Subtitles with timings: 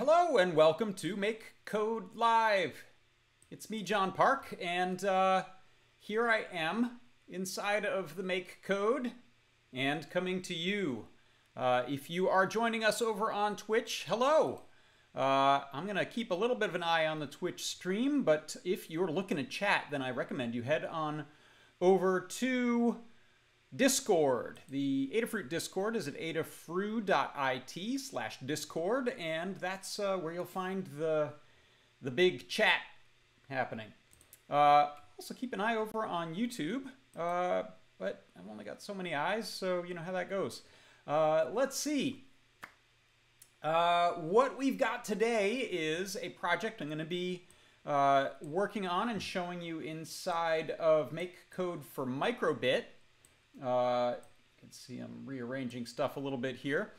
[0.00, 2.84] hello and welcome to Make Code Live.
[3.50, 5.44] It's me, John Park, and uh,
[5.98, 9.12] here I am inside of the Make Code
[9.74, 11.04] and coming to you.
[11.54, 14.62] Uh, if you are joining us over on Twitch, hello.
[15.14, 18.22] Uh, I'm going to keep a little bit of an eye on the Twitch stream,
[18.22, 21.26] but if you're looking to chat, then I recommend you head on
[21.82, 22.96] over to
[23.74, 24.60] Discord.
[24.68, 31.32] The Adafruit Discord is at adafru.it slash discord, and that's uh, where you'll find the,
[32.02, 32.80] the big chat
[33.48, 33.86] happening.
[34.48, 36.82] Uh, also, keep an eye over on YouTube,
[37.16, 37.62] uh,
[37.98, 40.62] but I've only got so many eyes, so you know how that goes.
[41.06, 42.24] Uh, let's see.
[43.62, 47.46] Uh, what we've got today is a project I'm going to be
[47.86, 52.84] uh, working on and showing you inside of Make Code for Microbit.
[53.62, 56.92] Uh, you can see I'm rearranging stuff a little bit here.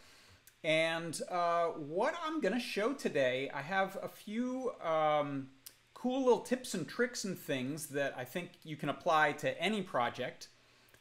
[0.63, 5.49] And uh, what I'm going to show today, I have a few um,
[5.94, 9.81] cool little tips and tricks and things that I think you can apply to any
[9.81, 10.49] project.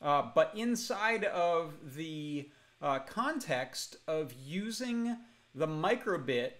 [0.01, 2.49] Uh, but inside of the
[2.81, 5.17] uh, context of using
[5.55, 6.53] the microbit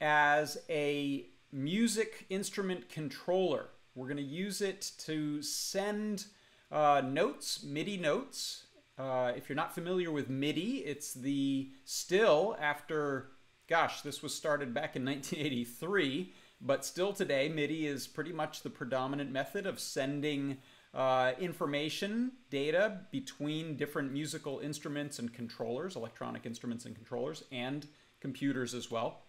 [0.00, 3.68] as a music instrument controller.
[3.94, 6.26] We're going to use it to send
[6.70, 8.64] uh, notes, MIDI notes.
[8.98, 13.28] Uh, if you're not familiar with MIDI, it's the still after,
[13.68, 18.70] gosh, this was started back in 1983, but still today, MIDI is pretty much the
[18.70, 20.58] predominant method of sending
[20.94, 27.86] uh, information, data between different musical instruments and controllers, electronic instruments and controllers, and
[28.20, 29.22] computers as well.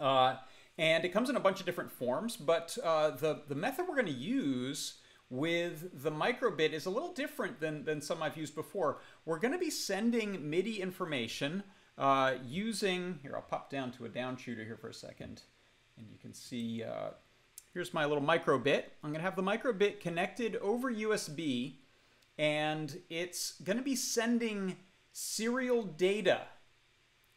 [0.00, 0.36] Uh,
[0.78, 3.94] and it comes in a bunch of different forms, but uh, the, the method we're
[3.94, 4.98] going to use
[5.30, 9.00] with the microbit is a little different than, than some I've used before.
[9.24, 11.64] We're going to be sending MIDI information
[11.98, 15.42] uh, using, here I'll pop down to a down shooter here for a second,
[15.96, 17.10] and you can see, uh,
[17.72, 18.84] here's my little microbit.
[19.02, 21.76] I'm going to have the microbit connected over USB,
[22.38, 24.76] and it's going to be sending
[25.12, 26.42] serial data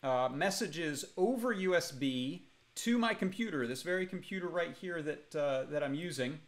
[0.04, 2.42] uh, messages over USB
[2.76, 6.40] to my computer, this very computer right here that, uh, that I'm using.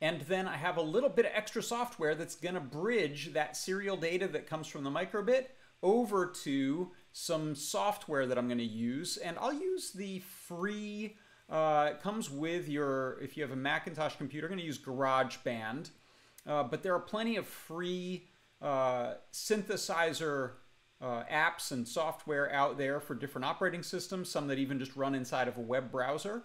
[0.00, 3.56] And then I have a little bit of extra software that's going to bridge that
[3.56, 5.46] serial data that comes from the microbit
[5.82, 9.16] over to some software that I'm going to use.
[9.18, 11.16] And I'll use the free,
[11.50, 14.78] uh, it comes with your, if you have a Macintosh computer, I'm going to use
[14.78, 15.90] GarageBand.
[16.46, 18.26] Uh, but there are plenty of free
[18.62, 20.52] uh, synthesizer
[21.00, 25.14] uh, apps and software out there for different operating systems, some that even just run
[25.14, 26.42] inside of a web browser.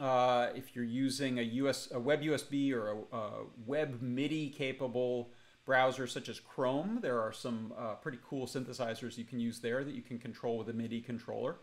[0.00, 3.30] Uh, if you're using a, US, a web USB or a, a,
[3.64, 5.30] web MIDI capable
[5.64, 9.84] browser such as Chrome, there are some uh, pretty cool synthesizers you can use there
[9.84, 11.56] that you can control with a MIDI controller.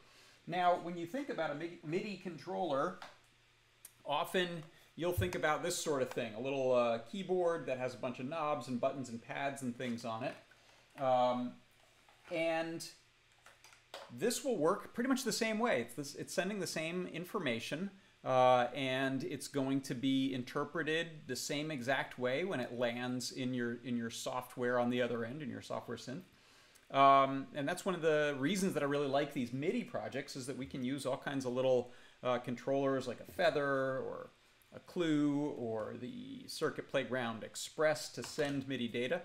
[0.47, 2.99] Now, when you think about a MIDI controller,
[4.05, 4.63] often
[4.95, 8.19] you'll think about this sort of thing, a little uh, keyboard that has a bunch
[8.19, 10.35] of knobs and buttons and pads and things on it.
[11.01, 11.53] Um,
[12.31, 12.85] and
[14.17, 15.81] this will work pretty much the same way.
[15.81, 17.91] It's, this, it's sending the same information
[18.23, 23.53] uh, and it's going to be interpreted the same exact way when it lands in
[23.53, 26.23] your in your software on the other end in your software synth.
[26.91, 30.45] Um, and that's one of the reasons that I really like these MIDI projects is
[30.45, 31.91] that we can use all kinds of little
[32.23, 34.29] uh, controllers like a Feather or
[34.75, 39.21] a Clue or the Circuit Playground Express to send MIDI data.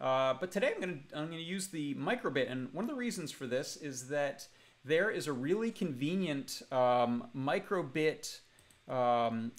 [0.00, 2.90] Uh, but today I'm going to I'm going to use the microbit, and one of
[2.90, 4.48] the reasons for this is that
[4.84, 8.40] there is a really convenient um, microbit
[8.88, 9.52] um,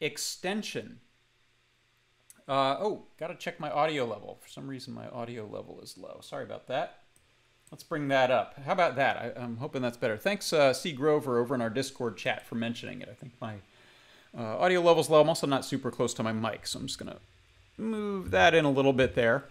[0.00, 1.00] extension.
[2.48, 4.38] Uh, oh, got to check my audio level.
[4.40, 6.20] For some reason, my audio level is low.
[6.22, 6.98] Sorry about that.
[7.70, 8.54] Let's bring that up.
[8.66, 9.34] How about that?
[9.36, 10.18] I, am hoping that's better.
[10.18, 10.92] Thanks, uh, C.
[10.92, 13.08] Grover, over in our Discord chat for mentioning it.
[13.10, 13.54] I think my
[14.36, 15.22] uh, audio level's low.
[15.22, 17.18] I'm also not super close to my mic, so I'm just going to
[17.82, 19.44] move that in a little bit there.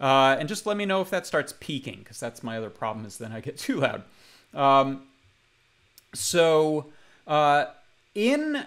[0.00, 3.04] Uh, and just let me know if that starts peaking, because that's my other problem
[3.06, 4.04] is then I get too loud.
[4.54, 5.02] Um,
[6.14, 6.86] so
[7.26, 7.66] uh,
[8.14, 8.66] in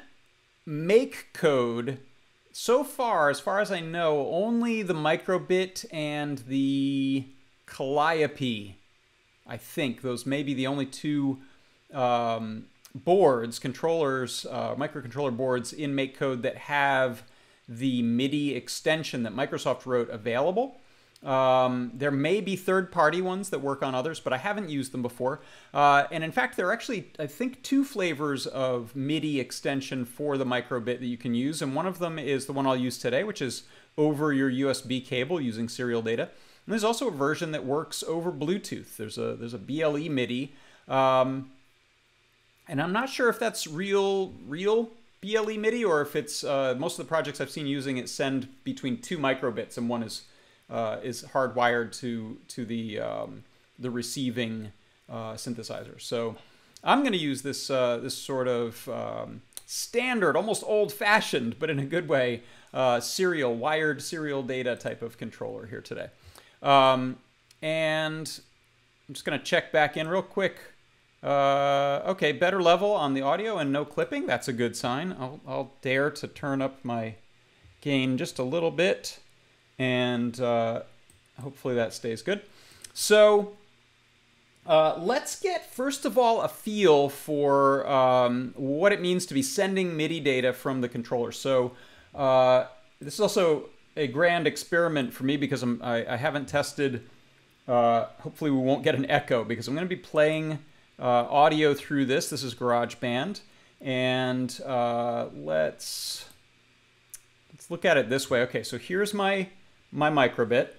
[0.65, 1.99] make code,
[2.51, 7.25] so far, as far as I know, only the microbit and the
[7.65, 8.77] Calliope,
[9.45, 11.39] I think, those may be the only two
[11.93, 17.23] um, boards, controllers, uh, microcontroller boards in make code that have
[17.69, 20.79] the MIDI extension that Microsoft wrote available.
[21.27, 25.01] Um, there may be third-party ones that work on others, but I haven't used them
[25.01, 25.41] before.
[25.74, 30.38] Uh, and in fact, there are actually, I think, two flavors of MIDI extension for
[30.38, 31.62] the microbit that you can use.
[31.62, 33.63] And one of them is the one I'll use today, which is
[33.97, 36.24] over your USB cable using serial data.
[36.24, 38.95] And there's also a version that works over Bluetooth.
[38.95, 40.53] There's a there's a BLE MIDI
[40.88, 41.51] Um,
[42.69, 44.91] and I'm not sure if that's real, real
[45.21, 48.50] BLE MIDI or if it's uh, most of the projects I've seen using it send
[48.63, 50.23] between two microbits and one is
[50.69, 53.43] uh, is hardwired to to the um,
[53.79, 54.71] the receiving
[55.09, 55.99] uh, synthesizer.
[56.01, 56.35] So
[56.83, 61.79] I'm going to use this uh, this sort of um, standard, almost old-fashioned, but in
[61.79, 62.41] a good way,
[62.73, 66.09] uh, serial wired serial data type of controller here today.
[66.61, 67.17] Um,
[67.61, 68.39] and
[69.07, 70.57] I'm just going to check back in real quick.
[71.23, 74.27] Uh, okay, better level on the audio and no clipping.
[74.27, 75.15] That's a good sign.
[75.19, 77.15] I'll, I'll dare to turn up my
[77.81, 79.19] gain just a little bit,
[79.79, 80.81] and uh,
[81.41, 82.41] hopefully that stays good.
[82.94, 83.53] So
[84.65, 89.41] uh, let's get, first of all, a feel for um, what it means to be
[89.41, 91.31] sending MIDI data from the controller.
[91.31, 91.74] So
[92.13, 92.65] uh,
[93.00, 97.03] this is also a grand experiment for me because I'm, I, I haven't tested,
[97.68, 100.59] uh, hopefully we won't get an echo because I'm going to be playing
[101.00, 102.30] uh, audio through this.
[102.30, 103.41] This is GarageBand.
[103.80, 106.25] And uh, let's,
[107.53, 108.41] let's look at it this way.
[108.41, 109.50] Okay, so here's my,
[109.91, 110.69] my microbit.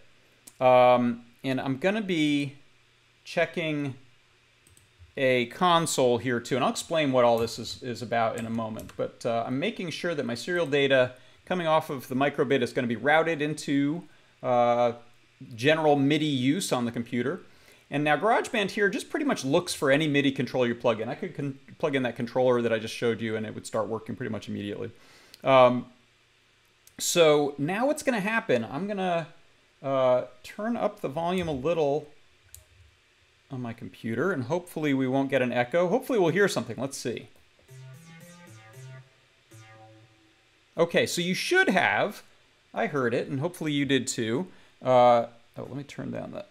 [0.60, 2.54] Um, and I'm going to be
[3.24, 3.94] checking
[5.16, 8.50] a console here too, and I'll explain what all this is, is about in a
[8.50, 8.92] moment.
[8.96, 11.12] But uh, I'm making sure that my serial data
[11.44, 14.04] coming off of the microbit is going to be routed into
[14.42, 14.92] uh,
[15.54, 17.40] general MIDI use on the computer.
[17.90, 21.08] And now GarageBand here just pretty much looks for any MIDI controller you plug in.
[21.08, 23.88] I could plug in that controller that I just showed you and it would start
[23.88, 24.90] working pretty much immediately.
[25.42, 25.86] Um,
[26.98, 29.26] so now what's going to happen, I'm going to
[29.82, 32.08] uh, turn up the volume a little
[33.50, 35.88] on my computer, and hopefully we won't get an echo.
[35.88, 36.76] Hopefully we'll hear something.
[36.78, 37.28] Let's see.
[40.76, 42.22] Okay, so you should have.
[42.72, 44.46] I heard it, and hopefully you did too.
[44.82, 46.50] Uh, oh, let me turn down that.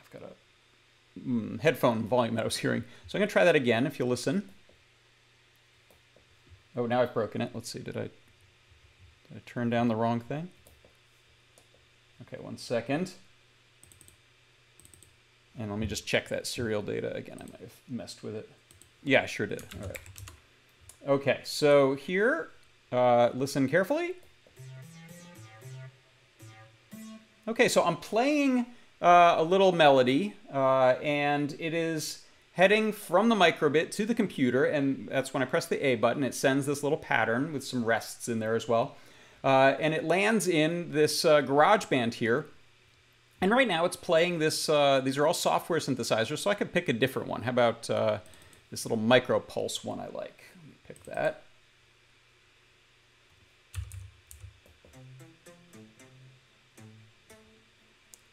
[0.00, 2.84] I've got a mm, headphone volume that I was hearing.
[3.06, 4.48] So I'm going to try that again if you'll listen.
[6.76, 7.50] Oh, now I've broken it.
[7.52, 7.80] Let's see.
[7.80, 8.10] Did I,
[9.30, 10.48] did I turn down the wrong thing?
[12.22, 13.12] Okay, one second.
[15.58, 17.38] And let me just check that serial data again.
[17.40, 18.48] I might have messed with it.
[19.02, 19.62] Yeah, I sure did.
[19.80, 19.98] All right.
[21.08, 22.50] Okay, so here,
[22.92, 24.14] uh, listen carefully.
[27.48, 28.66] Okay, so I'm playing
[29.00, 34.64] uh, a little melody, uh, and it is heading from the microbit to the computer,
[34.64, 36.22] and that's when I press the A button.
[36.22, 38.96] It sends this little pattern with some rests in there as well.
[39.42, 42.46] Uh, and it lands in this uh, GarageBand here.
[43.40, 46.72] And right now it's playing this, uh, these are all software synthesizers, so I could
[46.72, 47.42] pick a different one.
[47.42, 48.18] How about uh,
[48.70, 50.44] this little micro pulse one I like?
[50.90, 51.42] pick that.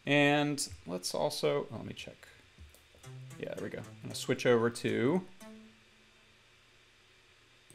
[0.07, 2.27] And let's also, oh, let me check.
[3.39, 3.79] Yeah, there we go.
[3.79, 5.21] I'm gonna switch over to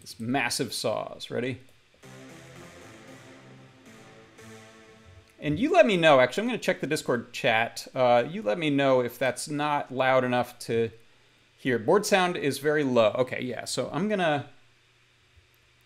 [0.00, 1.30] this massive saws.
[1.30, 1.60] Ready?
[5.42, 7.88] And you let me know, actually, I'm going to check the Discord chat.
[7.96, 10.90] Uh, you let me know if that's not loud enough to
[11.58, 11.80] hear.
[11.80, 13.12] Board sound is very low.
[13.18, 14.44] Okay, yeah, so I'm going to,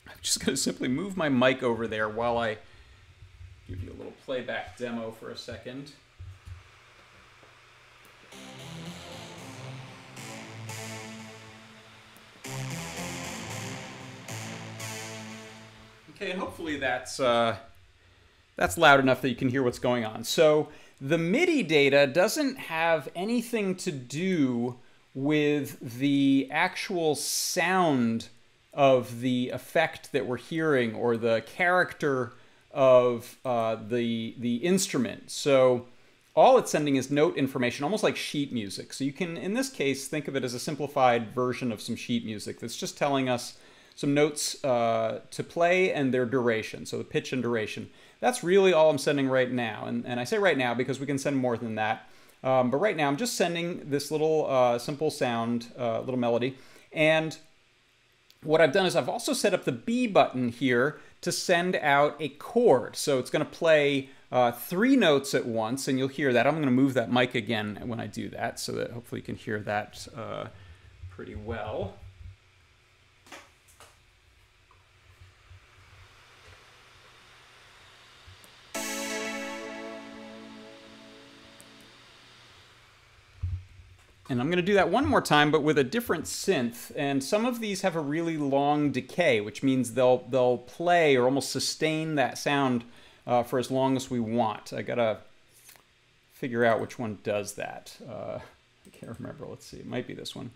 [0.07, 2.59] I'm just going to simply move my mic over there while I
[3.67, 5.93] give you a little playback demo for a second.
[16.15, 17.57] Okay, and hopefully that's uh,
[18.57, 20.25] that's loud enough that you can hear what's going on.
[20.25, 20.69] So
[21.01, 24.77] the MIDI data doesn't have anything to do
[25.15, 28.29] with the actual sound
[28.73, 32.33] of the effect that we're hearing or the character
[32.71, 35.31] of uh, the the instrument.
[35.31, 35.87] So
[36.35, 38.93] all it's sending is note information, almost like sheet music.
[38.93, 41.97] So you can, in this case, think of it as a simplified version of some
[41.97, 43.57] sheet music that's just telling us
[43.97, 47.91] some notes uh, to play and their duration, so the pitch and duration.
[48.21, 49.87] That's really all I'm sending right now.
[49.87, 52.09] And, and I say right now because we can send more than that.
[52.45, 56.57] Um, but right now I'm just sending this little uh, simple sound, uh, little melody.
[56.93, 57.37] And
[58.43, 62.17] what I've done is I've also set up the B button here to send out
[62.21, 62.97] a chord.
[62.97, 66.47] So it's going to play uh, three notes at once, and you'll hear that.
[66.47, 69.25] I'm going to move that mic again when I do that so that hopefully you
[69.25, 70.47] can hear that uh,
[71.11, 71.95] pretty well.
[84.29, 86.91] And I'm going to do that one more time, but with a different synth.
[86.97, 91.25] And some of these have a really long decay, which means they'll they'll play or
[91.25, 92.85] almost sustain that sound
[93.27, 94.73] uh, for as long as we want.
[94.73, 95.19] I gotta
[96.33, 97.97] figure out which one does that.
[98.09, 98.39] Uh,
[98.87, 99.47] I can't remember.
[99.47, 99.79] Let's see.
[99.79, 100.51] It might be this one.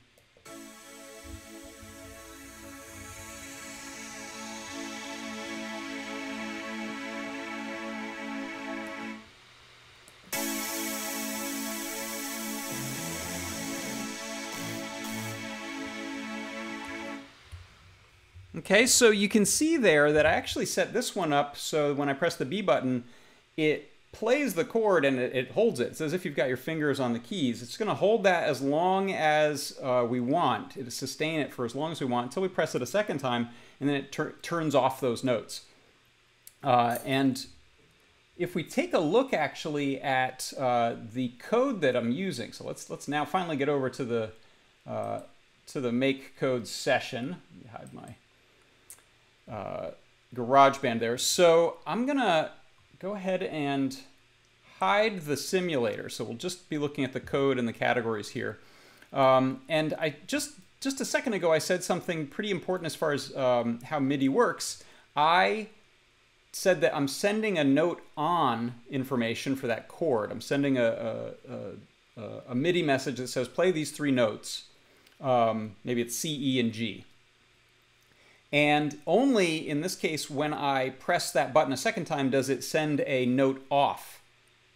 [18.57, 22.09] Okay, so you can see there that I actually set this one up so when
[22.09, 23.05] I press the B button,
[23.57, 25.89] it plays the chord and it, it holds it.
[25.89, 27.63] It's as if you've got your fingers on the keys.
[27.63, 30.77] It's going to hold that as long as uh, we want.
[30.77, 33.19] It'll sustain it for as long as we want until we press it a second
[33.19, 35.63] time, and then it turns off those notes.
[36.63, 37.47] Uh, and
[38.37, 42.91] if we take a look actually at uh, the code that I'm using, so let's
[42.91, 44.33] let's now finally get over to the
[44.87, 45.21] uh,
[45.69, 47.37] to the make code session.
[47.73, 48.17] hide my
[49.51, 49.91] uh,
[50.35, 51.19] GarageBand there.
[51.19, 52.53] So I'm gonna
[53.01, 53.99] go ahead and
[54.79, 56.09] hide the simulator.
[56.09, 58.59] So we'll just be looking at the code and the categories here.
[59.13, 63.13] Um, and I just just a second ago I said something pretty important as far
[63.13, 64.83] as um, how MIDI works.
[65.17, 65.69] I
[66.53, 70.33] said that I'm sending a note on information for that chord.
[70.33, 74.65] I'm sending a, a, a, a MIDI message that says play these three notes.
[75.21, 77.05] Um, maybe it's C, E, and G.
[78.53, 82.65] And only in this case, when I press that button a second time, does it
[82.65, 84.21] send a note off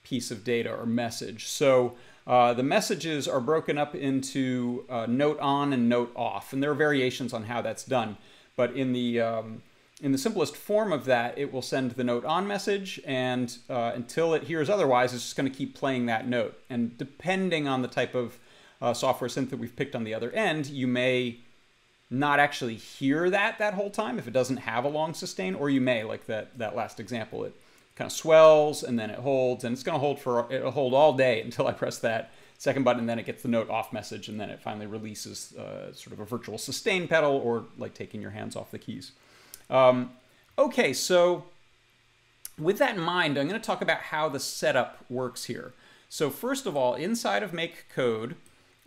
[0.05, 1.49] piece of data or message.
[1.49, 1.95] So
[2.27, 6.71] uh, the messages are broken up into uh, note on and note off, and there
[6.71, 8.17] are variations on how that's done.
[8.55, 9.63] But in the um,
[10.01, 13.93] in the simplest form of that, it will send the note on message, and uh,
[13.95, 16.59] until it hears otherwise, it's just going to keep playing that note.
[16.71, 18.39] And depending on the type of
[18.81, 21.39] uh, software synth that we've picked on the other end, you may
[22.11, 25.71] not actually hear that that whole time if it doesn't have a long sustain, or
[25.71, 27.55] you may, like that, that last example, it
[27.97, 30.95] kind of swells and then it holds, and it's going to hold for, it'll hold
[30.95, 33.93] all day until I press that second button, and then it gets the note off
[33.93, 37.95] message, and then it finally releases uh, sort of a virtual sustain pedal, or like
[37.95, 39.13] taking your hands off the keys.
[39.69, 40.13] Um,
[40.59, 41.45] okay, so
[42.59, 45.73] with that in mind, I'm going to talk about how the setup works here.
[46.09, 48.37] So first of all, inside of make code,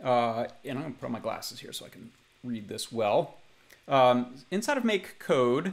[0.02, 2.10] uh, and I'm going to put on my glasses here so I can
[2.44, 3.36] read this well.
[3.86, 5.72] Um, inside of make code,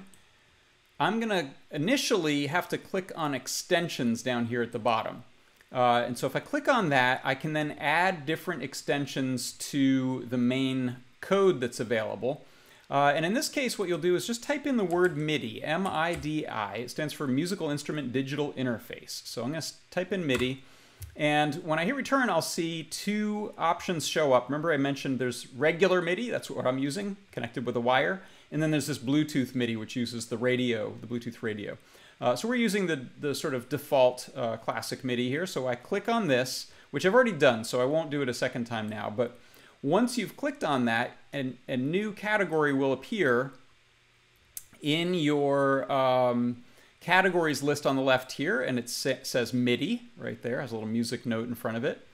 [0.99, 5.23] I'm going to initially have to click on extensions down here at the bottom.
[5.71, 10.25] Uh, and so if I click on that, I can then add different extensions to
[10.29, 12.45] the main code that's available.
[12.89, 15.63] Uh, and in this case, what you'll do is just type in the word MIDI,
[15.63, 16.75] M-I-D-I.
[16.75, 19.25] It stands for Musical Instrument Digital Interface.
[19.25, 20.63] So I'm going to type in MIDI.
[21.15, 24.49] And when I hit return, I'll see two options show up.
[24.49, 28.21] Remember I mentioned there's regular MIDI, that's what I'm using, connected with a wire.
[28.51, 31.77] And then there's this Bluetooth MIDI, which uses the radio, the Bluetooth radio.
[32.19, 35.45] Uh, so we're using the, the sort of default uh, classic MIDI here.
[35.45, 38.33] So I click on this, which I've already done, so I won't do it a
[38.33, 39.13] second time now.
[39.15, 39.37] But
[39.81, 43.51] once you've clicked on that, an, a new category will appear
[44.81, 46.63] in your um,
[47.05, 50.75] categories list on the left here, and it sa says MIDI right there, has a
[50.75, 52.07] little music note in front of it.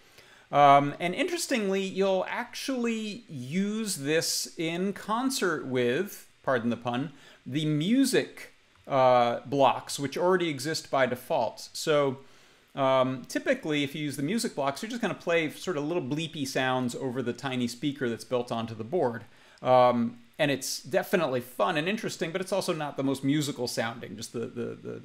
[0.51, 7.13] Um, and interestingly, you'll actually use this in concert with, pardon the pun,
[7.45, 8.51] the music
[8.85, 11.69] uh, blocks, which already exist by default.
[11.71, 12.17] So
[12.75, 15.85] um, typically, if you use the music blocks, you're just going to play sort of
[15.85, 19.23] little bleepy sounds over the tiny speaker that's built onto the board.
[19.61, 24.17] Um, and it's definitely fun and interesting, but it's also not the most musical sounding.
[24.17, 25.01] Just the the, the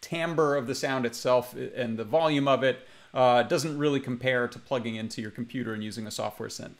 [0.00, 4.58] timbre of the sound itself and the volume of it uh, doesn't really compare to
[4.60, 6.78] plugging into your computer and using a software synth.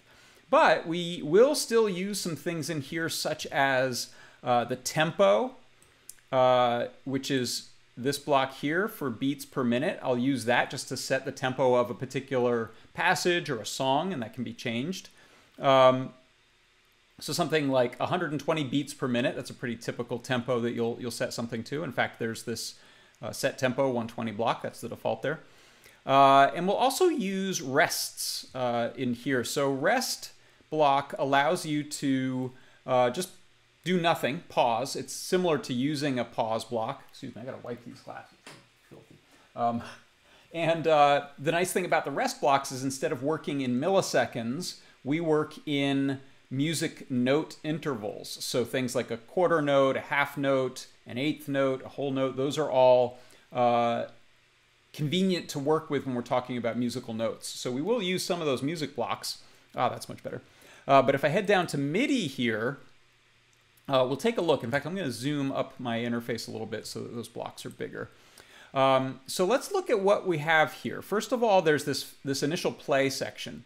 [0.50, 4.12] But we will still use some things in here, such as
[4.44, 5.56] uh, the tempo,
[6.30, 9.98] uh, which is this block here for beats per minute.
[10.00, 14.12] I'll use that just to set the tempo of a particular passage or a song,
[14.12, 15.08] and that can be changed.
[15.58, 16.12] Um,
[17.20, 21.10] so something like 120 beats per minute, that's a pretty typical tempo that you'll, you'll
[21.10, 21.84] set something to.
[21.84, 22.74] In fact, there's this
[23.22, 25.40] uh, set tempo 120 block, that's the default there.
[26.06, 29.44] Uh, and we'll also use rests uh, in here.
[29.44, 30.32] So rest
[30.70, 32.52] block allows you to
[32.86, 33.30] uh, just
[33.84, 34.96] do nothing, pause.
[34.96, 37.04] It's similar to using a pause block.
[37.10, 38.36] Excuse me, I gotta wipe these glasses.
[39.56, 39.82] Um,
[40.52, 44.78] and uh, the nice thing about the rest blocks is instead of working in milliseconds,
[45.04, 46.20] we work in
[46.56, 48.28] music note intervals.
[48.44, 52.36] So things like a quarter note, a half note, an eighth note, a whole note,
[52.36, 53.18] those are all
[53.52, 54.06] uh,
[54.92, 57.48] convenient to work with when we're talking about musical notes.
[57.48, 59.38] So we will use some of those music blocks.
[59.76, 60.40] Ah, oh, that's much better.
[60.86, 62.78] Uh, but if I head down to MIDI here,
[63.88, 64.62] uh, we'll take a look.
[64.62, 67.28] In fact, I'm going to zoom up my interface a little bit so that those
[67.28, 68.08] blocks are bigger.
[68.72, 71.00] Um, so let's look at what we have here.
[71.00, 73.64] First of all, there's this, this initial play section.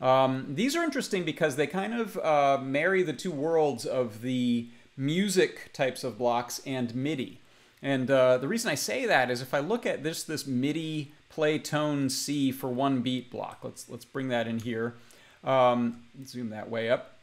[0.00, 4.68] Um, these are interesting because they kind of uh, marry the two worlds of the
[4.96, 7.40] music types of blocks and MIDI.
[7.82, 11.12] And uh, the reason I say that is if I look at this this MIDI
[11.28, 14.94] play tone C for one beat block, let's let's bring that in here.
[15.42, 17.14] Um, zoom that way up.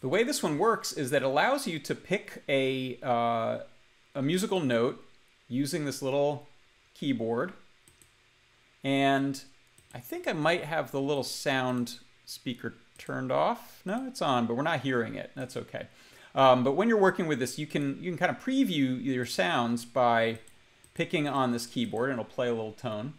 [0.00, 3.58] The way this one works is that it allows you to pick a, uh,
[4.14, 5.04] a musical note
[5.48, 6.48] using this little
[6.94, 7.52] keyboard.
[8.82, 9.42] And
[9.94, 13.82] I think I might have the little sound speaker turned off.
[13.84, 15.32] No, it's on, but we're not hearing it.
[15.34, 15.88] That's okay.
[16.34, 19.26] Um, but when you're working with this, you can you can kind of preview your
[19.26, 20.38] sounds by
[20.94, 23.14] picking on this keyboard, and it'll play a little tone.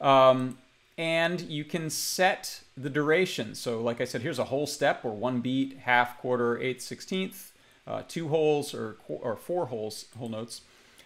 [0.00, 0.58] Um,
[0.98, 3.54] and you can set the duration.
[3.54, 7.52] So like I said, here's a whole step or one beat, half, quarter, eighth, sixteenth,
[7.86, 10.60] uh, two wholes or, or four wholes, whole notes.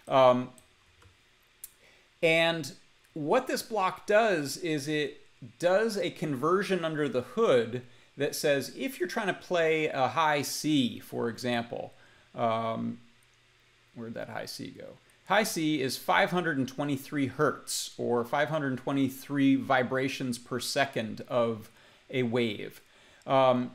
[0.09, 0.49] Um,
[2.21, 2.73] and
[3.15, 5.21] what this block does is it
[5.57, 7.81] does a conversion under the hood
[8.17, 11.93] that says if you're trying to play a high C, for example,
[12.35, 12.99] um,
[13.95, 14.89] where'd that high C go?
[15.27, 21.69] High C is 523 hertz or 523 vibrations per second of
[22.09, 22.81] a wave.
[23.25, 23.71] Um,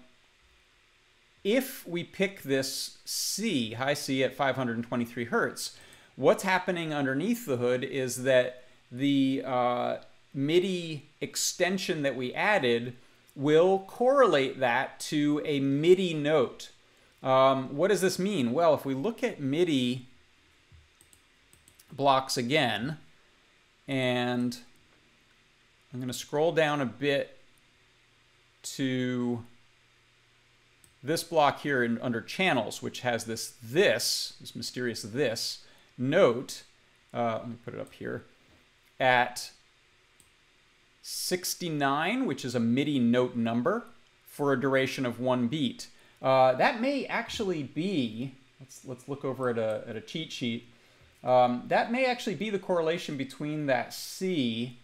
[1.42, 5.78] if we pick this C, high C at 523 hertz,
[6.14, 9.96] what's happening underneath the hood is that the uh,
[10.34, 12.96] MIDI extension that we added
[13.36, 16.70] will correlate that to a MIDI note.
[17.22, 18.52] Um, what does this mean?
[18.52, 20.06] Well, if we look at MIDI
[21.92, 22.98] blocks again.
[23.88, 24.56] And
[25.92, 27.38] I'm going to scroll down a bit
[28.62, 29.44] to
[31.02, 35.64] this block here in, under channels, which has this this, this mysterious this
[35.96, 36.62] note.
[37.12, 38.24] Uh, let me put it up here
[39.00, 39.50] at
[41.02, 43.84] 69, which is a MIDI note number
[44.26, 45.88] for a duration of one beat.
[46.22, 50.68] Uh, that may actually be, let's, let's look over at a, at a cheat sheet.
[51.24, 54.78] Um, that may actually be the correlation between that C.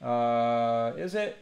[0.00, 1.36] Uh, is it?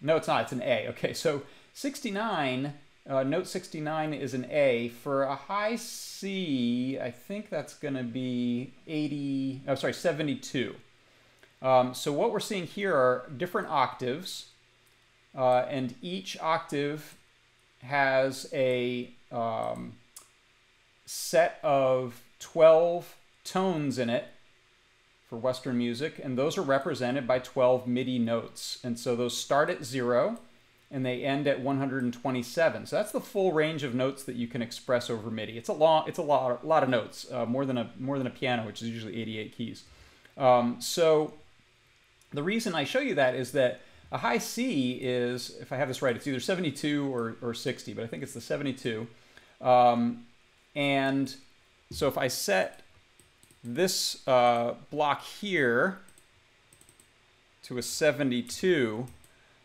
[0.00, 0.44] No, it's not.
[0.44, 0.88] It's an A.
[0.88, 1.42] Okay, so
[1.74, 2.72] 69,
[3.08, 4.88] uh, note 69 is an A.
[4.88, 10.74] For a high C, I think that's to be 80, oh, sorry, 72.
[11.62, 14.46] Um, so what we're seeing here are different octaves,
[15.36, 17.16] uh, and each octave
[17.82, 19.94] has a um,
[21.06, 24.26] set of 12 tones in it
[25.28, 28.78] for Western music, and those are represented by 12 MIDI notes.
[28.82, 30.38] And so those start at zero
[30.90, 32.86] and they end at 127.
[32.86, 35.56] So that's the full range of notes that you can express over MIDI.
[35.56, 38.18] It's a long, it's a lot, a lot of notes, uh, more than a more
[38.18, 39.84] than a piano, which is usually 88 keys.
[40.36, 41.32] Um, so
[42.32, 45.88] the reason I show you that is that a high C is, if I have
[45.88, 49.06] this right, it's either 72 or, or 60, but I think it's the 72.
[49.60, 50.26] Um,
[50.74, 51.34] and
[51.90, 52.82] so if I set
[53.64, 56.00] this uh, block here
[57.64, 59.06] to a 72,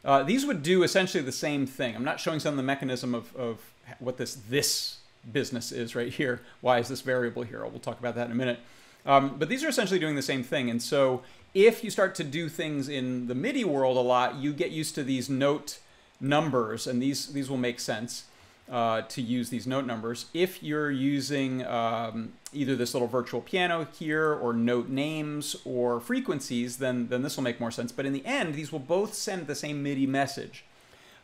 [0.05, 1.95] uh, these would do essentially the same thing.
[1.95, 3.59] I'm not showing some of the mechanism of, of
[3.99, 4.97] what this this
[5.31, 6.41] business is right here.
[6.61, 7.65] Why is this variable here?
[7.65, 8.59] We'll talk about that in a minute.
[9.05, 10.69] Um, but these are essentially doing the same thing.
[10.69, 14.53] And so if you start to do things in the MIDI world a lot, you
[14.53, 15.79] get used to these note
[16.19, 18.25] numbers, and these, these will make sense
[18.69, 20.25] uh, to use these note numbers.
[20.33, 26.77] If you're using um, either this little virtual piano here or note names or frequencies,
[26.77, 27.91] then, then this will make more sense.
[27.91, 30.65] But in the end, these will both send the same MIDI message.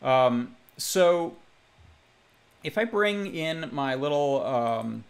[0.01, 1.36] Um, so
[2.63, 5.03] if I bring in my little um,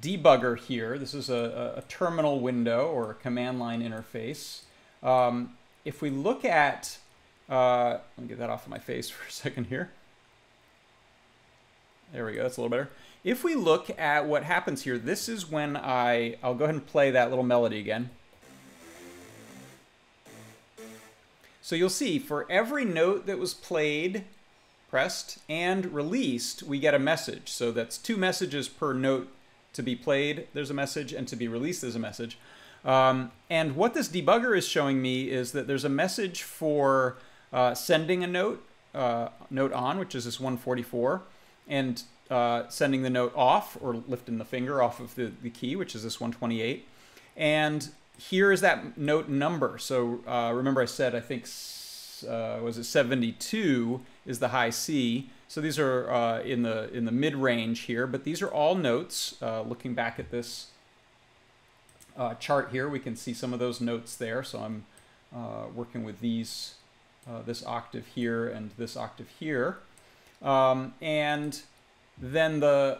[0.00, 4.62] debugger here, this is a, a, terminal window or a command line interface.
[5.02, 6.98] Um, if we look at,
[7.48, 9.90] uh, let me get that off of my face for a second here.
[12.12, 12.90] There we go, that's a little better.
[13.24, 16.86] If we look at what happens here, this is when I, I'll go ahead and
[16.86, 18.10] play that little melody again.
[21.60, 24.22] So you'll see for every note that was played,
[24.88, 27.48] pressed, and released, we get a message.
[27.48, 29.28] So that's two messages per note
[29.76, 32.38] to be played, there's a message, and to be released, there's a message.
[32.84, 37.16] Um, and what this debugger is showing me is that there's a message for
[37.52, 41.22] uh, sending a note, uh, note on, which is this 144
[41.68, 45.76] and uh, sending the note off or lifting the finger off of the, the key,
[45.76, 46.86] which is this 128.
[47.36, 49.78] And here is that note number.
[49.78, 51.46] So uh, remember I said, I think,
[52.28, 55.30] uh, was it 72 is the high C.
[55.48, 58.74] So these are uh, in the in the mid range here, but these are all
[58.74, 59.36] notes.
[59.40, 60.68] Uh, looking back at this
[62.16, 64.42] uh, chart here, we can see some of those notes there.
[64.42, 64.84] So I'm
[65.74, 66.74] working with these
[67.28, 69.78] uh, this octave here and this octave here.
[70.42, 71.60] Um, and
[72.16, 72.98] then the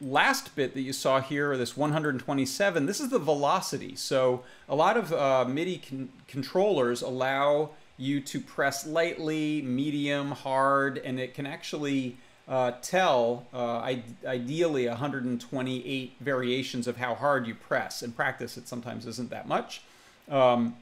[0.00, 3.96] last bit that you saw here, this 127, this is the velocity.
[3.96, 10.98] So a lot of uh, MIDI con controllers allow you to press lightly, medium, hard,
[10.98, 12.16] and it can actually
[12.48, 18.02] uh, tell uh, ideally 128 variations of how hard you press.
[18.02, 19.82] In practice, it sometimes isn't that much.
[20.28, 20.76] Um,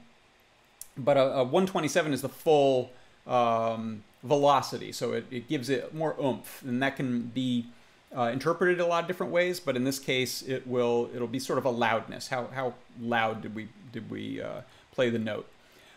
[0.97, 2.91] but a, a, 127 is the full
[3.27, 7.67] um, velocity, so it, it gives it more oomph, and that can be
[8.15, 11.39] uh, interpreted a lot of different ways, but in this case, it will it'll be
[11.39, 12.27] sort of a loudness.
[12.27, 15.47] How how loud did we did we uh, play the note?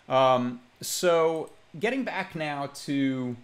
[0.08, 3.36] Um, so getting back now to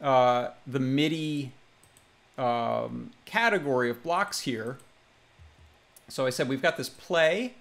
[0.00, 1.52] uh, the MIDI
[2.36, 4.78] um, category of blocks here.
[6.08, 7.54] So I said we've got this play.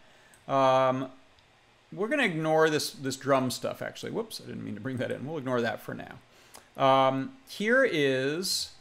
[0.48, 1.10] Um,
[1.92, 4.12] we're going to ignore this this drum stuff actually.
[4.12, 5.26] Whoops, I didn't mean to bring that in.
[5.26, 6.18] We'll ignore that for now.
[6.76, 8.72] Um, here is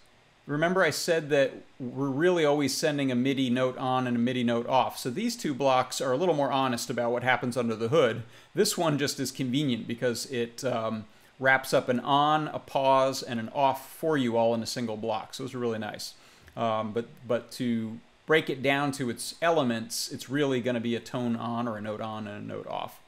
[0.46, 4.42] Remember I said that we're really always sending a MIDI note on and a MIDI
[4.42, 4.98] note off.
[4.98, 8.24] So these two blocks are a little more honest about what happens under the hood.
[8.55, 11.05] This one just is convenient because it um,
[11.38, 14.96] wraps up an on, a pause, and an off for you all in a single
[14.96, 15.35] block.
[15.35, 16.14] So are really nice.
[16.57, 20.96] Um, but, but to break it down to its elements, it's really going to be
[20.96, 23.00] a tone on or a note on and a note off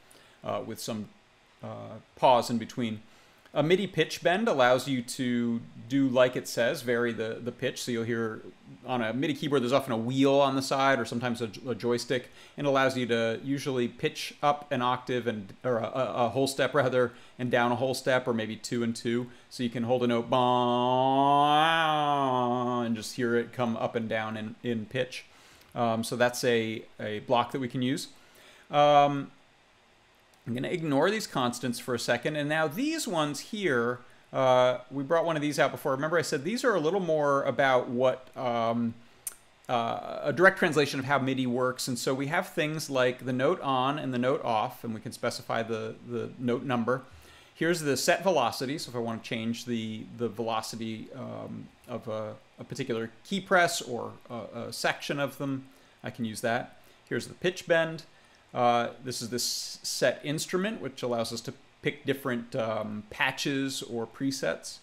[0.44, 1.08] uh, with some
[1.62, 3.00] uh, pause in between.
[3.54, 7.82] A MIDI pitch bend allows you to do like it says, vary the, the pitch.
[7.82, 8.42] So you'll hear
[8.86, 11.74] on a MIDI keyboard, there's often a wheel on the side or sometimes a, a
[11.74, 16.46] joystick and allows you to usually pitch up an octave and or a, a, whole
[16.46, 19.30] step rather and down a whole step or maybe two and two.
[19.48, 20.26] So you can hold a note
[22.84, 25.24] and just hear it come up and down in, in pitch.
[25.74, 28.08] Um, so that's a, a block that we can use.
[28.70, 29.30] Um,
[30.46, 32.36] I'm going to ignore these constants for a second.
[32.36, 34.00] And now these ones here,
[34.32, 35.92] uh, we brought one of these out before.
[35.92, 38.94] Remember I said these are a little more about what um,
[39.68, 41.88] uh, a direct translation of how MIDI works.
[41.88, 45.00] And so we have things like the note on and the note off, and we
[45.00, 47.02] can specify the, the note number.
[47.54, 48.76] Here's the set velocity.
[48.78, 53.40] So if I want to change the, the velocity um, of a, a, particular key
[53.40, 55.66] press or a, a section of them,
[56.02, 56.78] I can use that.
[57.08, 58.02] Here's the pitch bend.
[58.54, 64.06] Uh, this is this set instrument, which allows us to pick different um, patches or
[64.06, 64.78] presets.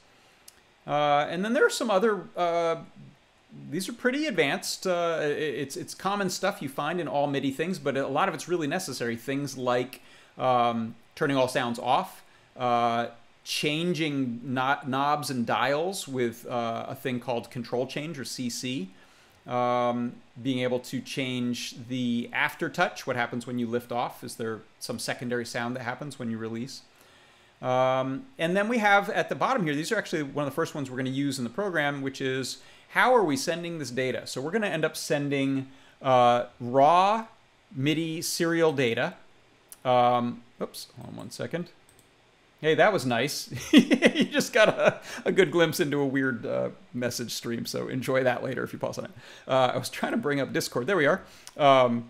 [0.85, 2.75] Uh, and then there are some other, uh,
[3.69, 4.85] these are pretty advanced.
[4.85, 8.35] Uh, it's, it's common stuff you find in all MIDI things, but a lot of
[8.35, 9.15] it's really necessary.
[9.15, 10.01] Things like
[10.37, 12.23] um, turning all sounds off,
[12.57, 13.07] uh,
[13.43, 18.89] changing knobs and dials with a thing called control change or CC
[19.51, 24.23] um, being able to change the aftertouch, what happens when you lift off.
[24.23, 26.83] Is there some secondary sound that happens when you release?
[27.61, 30.55] Um, and then we have at the bottom here, these are actually one of the
[30.55, 32.59] first ones we're going to use in the program, which is
[32.89, 34.25] how are we sending this data?
[34.25, 35.67] So we're going to end up sending
[36.01, 37.27] uh, raw
[37.75, 39.15] MIDI serial data.
[39.83, 41.69] Um, oops, hold on one second.
[42.61, 43.51] Hey, that was nice.
[43.73, 48.23] you just got a, a, good glimpse into a weird uh, message stream, so enjoy
[48.23, 49.11] that later if you pause on it.
[49.47, 50.85] Uh, I was trying to bring up Discord.
[50.85, 51.23] There we are.
[51.57, 52.09] Um,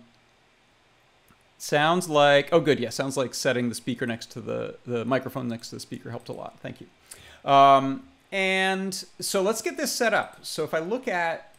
[1.56, 5.48] sounds like, oh good, yeah, sounds like setting the speaker next to the, the microphone
[5.48, 6.58] next to the speaker helped a lot.
[6.60, 7.50] Thank you.
[7.50, 10.40] Um, and so let's get this set up.
[10.42, 11.54] So if I look at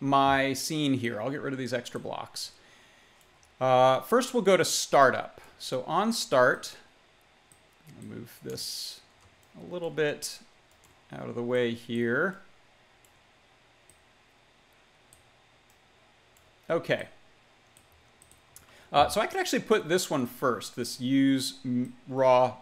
[0.00, 2.50] my scene here, I'll get rid of these extra blocks.
[3.60, 5.40] Uh, first, we'll go to startup.
[5.58, 6.76] So on start,
[8.08, 9.00] move this
[9.60, 10.38] a little bit
[11.12, 12.38] out of the way here.
[16.68, 17.08] Okay.
[18.92, 21.58] Uh, so I could actually put this one first, this use
[22.08, 22.54] raw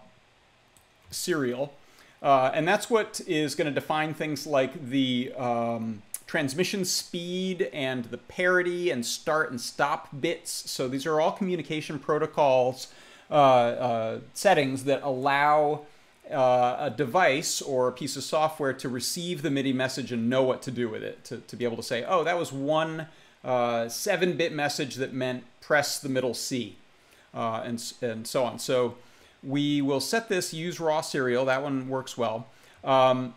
[1.11, 1.75] serial.
[2.23, 8.07] Uh, and that's what is going to define things like the um, transmission speed and
[8.07, 10.71] the parity and start and stop bits.
[10.71, 12.89] So these are all communication protocols
[13.31, 15.87] settings that allow
[16.31, 20.43] uh, a device or a piece of software to receive the MIDI message and know
[20.43, 21.25] what to do with it.
[21.25, 23.09] To, to be able to say, oh, that was one
[23.45, 26.77] 7-bit message that meant press the middle C,
[27.33, 28.59] and, and so on.
[28.59, 28.97] So
[29.43, 31.45] we will set this use raw serial.
[31.45, 32.47] That one works well.
[32.83, 33.35] Um,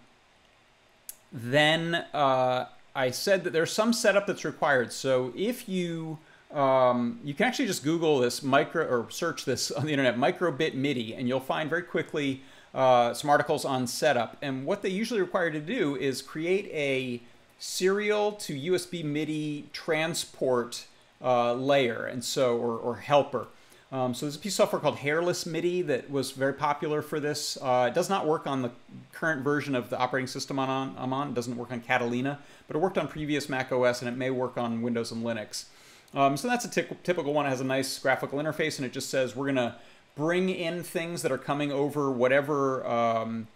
[1.32, 4.94] then uh, I said that there's some setup that's required.
[4.94, 6.20] So if you
[6.54, 10.74] um, you can actually just Google this micro or search this on the internet, microbit
[10.74, 12.42] MIDI, and you'll find very quickly
[12.74, 14.38] uh, some articles on setup.
[14.42, 17.22] And what they usually require to do is create a
[17.60, 20.86] serial to USB MIDI transport
[21.22, 23.48] uh, layer, and so or, or helper.
[23.92, 27.22] Um, so there's a piece of software called Hairless MIDI that was very popular for
[27.22, 27.58] this.
[27.62, 28.72] Uh, it does not work on the
[29.14, 31.30] current version of the operating system I'm on, I'm on.
[31.30, 34.30] It doesn't work on Catalina, but it worked on previous Mac OS and it may
[34.30, 35.66] work on Windows and Linux.
[36.14, 37.46] Um, so that's a typical one.
[37.46, 39.76] It has a nice graphical interface and it just says we're going to
[40.16, 43.48] bring in things that are coming over whatever um,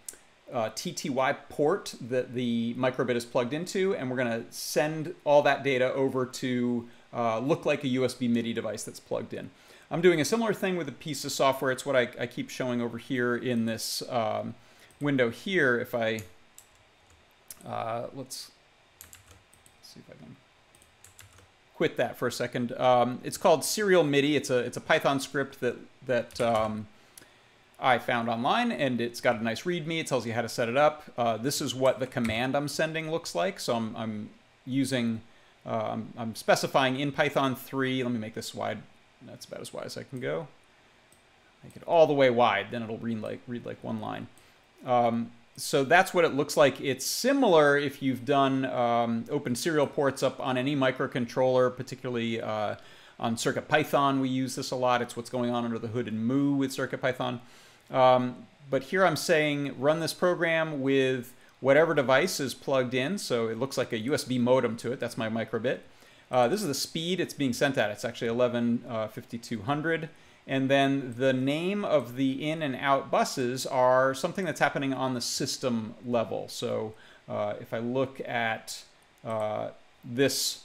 [0.52, 5.42] uh, TTY port that the microbit is plugged into, and we're going to send all
[5.42, 9.50] that data over to uh, look like a USB MIDI device that's plugged in.
[9.90, 11.70] I'm doing a similar thing with a piece of software.
[11.70, 14.54] It's what I, I keep showing over here in this um,
[15.00, 15.78] window here.
[15.78, 16.20] If I,
[17.66, 18.50] uh, let's
[19.82, 20.36] see if I can
[21.82, 22.70] quit that for a second.
[22.78, 24.36] Um, it's called Serial MIDI.
[24.36, 25.74] It's a it's a Python script that
[26.06, 26.86] that um,
[27.80, 29.98] I found online, and it's got a nice README.
[29.98, 31.02] It tells you how to set it up.
[31.18, 33.58] Uh, this is what the command I'm sending looks like.
[33.58, 34.30] So I'm I'm
[34.64, 35.22] using
[35.66, 38.04] uh, I'm, I'm specifying in Python 3.
[38.04, 38.78] Let me make this wide
[39.22, 40.46] that's about as wide as I can go.
[41.64, 44.28] Make it all the way wide, then it'll read like read like one line.
[44.86, 46.80] Um, so that's what it looks like.
[46.80, 52.76] It's similar if you've done um, open serial ports up on any microcontroller, particularly uh,
[53.20, 54.20] on CircuitPython.
[54.20, 55.02] We use this a lot.
[55.02, 57.40] It's what's going on under the hood in Mu with CircuitPython.
[57.90, 63.18] Um, but here I'm saying run this program with whatever device is plugged in.
[63.18, 65.00] So it looks like a USB modem to it.
[65.00, 65.80] That's my microbit.
[66.30, 67.90] Uh, this is the speed it's being sent at.
[67.90, 70.04] It's actually 115200.
[70.04, 70.06] Uh,
[70.46, 75.14] and then the name of the in and out buses are something that's happening on
[75.14, 76.48] the system level.
[76.48, 76.94] So
[77.28, 78.82] uh, if I look at
[79.24, 79.68] uh,
[80.04, 80.62] this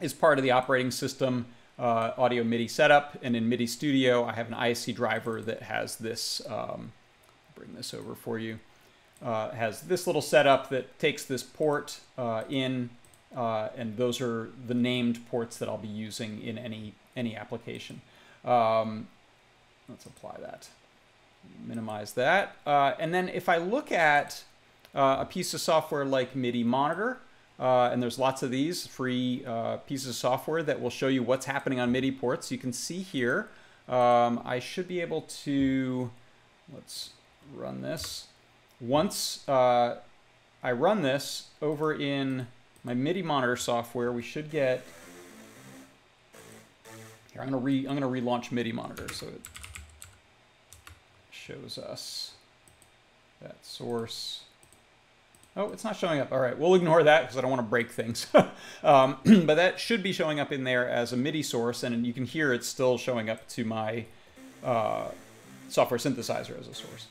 [0.00, 1.46] is part of the operating system
[1.78, 3.16] uh, audio MIDI setup.
[3.22, 6.92] And in MIDI Studio, I have an IAC driver that has this, um,
[7.54, 8.58] bring this over for you,
[9.22, 12.00] uh, has this little setup that takes this port
[12.48, 12.90] in
[13.36, 18.00] uh, and those are the named ports that I'll be using in any, any application.
[18.44, 19.08] Um,
[19.88, 20.68] let's apply that.
[21.66, 22.56] Minimize that.
[22.66, 24.44] Uh, and then if I look at
[24.94, 27.18] uh, a piece of software like MIDI Monitor,
[27.58, 31.22] uh, and there's lots of these free uh, pieces of software that will show you
[31.22, 32.50] what's happening on MIDI ports.
[32.50, 33.48] You can see here,
[33.88, 36.10] um, I should be able to,
[36.72, 37.10] let's
[37.54, 38.26] run this.
[38.80, 39.96] Once uh,
[40.62, 42.48] I run this over in
[42.82, 44.84] my MIDI monitor software, we should get.
[47.32, 49.40] Here, I'm gonna re I'm gonna relaunch MIDI monitor so it
[51.30, 52.32] shows us
[53.40, 54.44] that source.
[55.54, 56.32] Oh, it's not showing up.
[56.32, 58.26] All right, we'll ignore that because I don't want to break things.
[58.82, 62.12] um, but that should be showing up in there as a MIDI source, and you
[62.12, 64.06] can hear it's still showing up to my
[64.64, 65.08] uh,
[65.68, 67.06] software synthesizer as a source.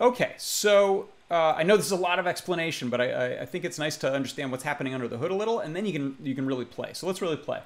[0.00, 3.46] Okay, so uh, I know this is a lot of explanation, but I, I, I,
[3.46, 5.92] think it's nice to understand what's happening under the hood a little, and then you
[5.92, 6.90] can you can really play.
[6.92, 7.60] So let's really play.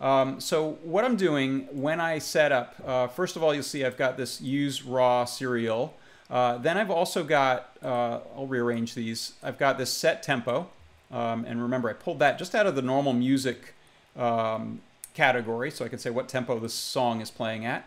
[0.00, 3.84] Um, so what I'm doing when I set up, uh, first of all, you'll see
[3.84, 5.94] I've got this use raw serial.
[6.30, 9.34] Uh, then I've also got, uh, I'll rearrange these.
[9.42, 10.68] I've got this set tempo,
[11.10, 13.74] um, and remember I pulled that just out of the normal music
[14.16, 14.80] um,
[15.12, 17.86] category, so I can say what tempo this song is playing at.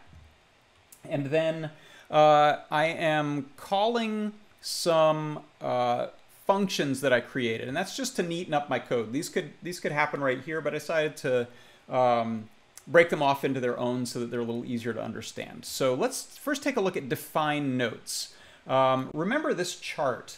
[1.10, 1.72] And then
[2.12, 6.08] uh, I am calling some uh,
[6.46, 9.14] functions that I created, and that's just to neaten up my code.
[9.14, 11.48] These could these could happen right here, but I decided to
[11.90, 12.50] um,
[12.88, 15.66] break them off into their own so that they're a little easier to understand.
[15.66, 18.34] So let's first take a look at define notes.
[18.68, 20.38] Um, remember this chart.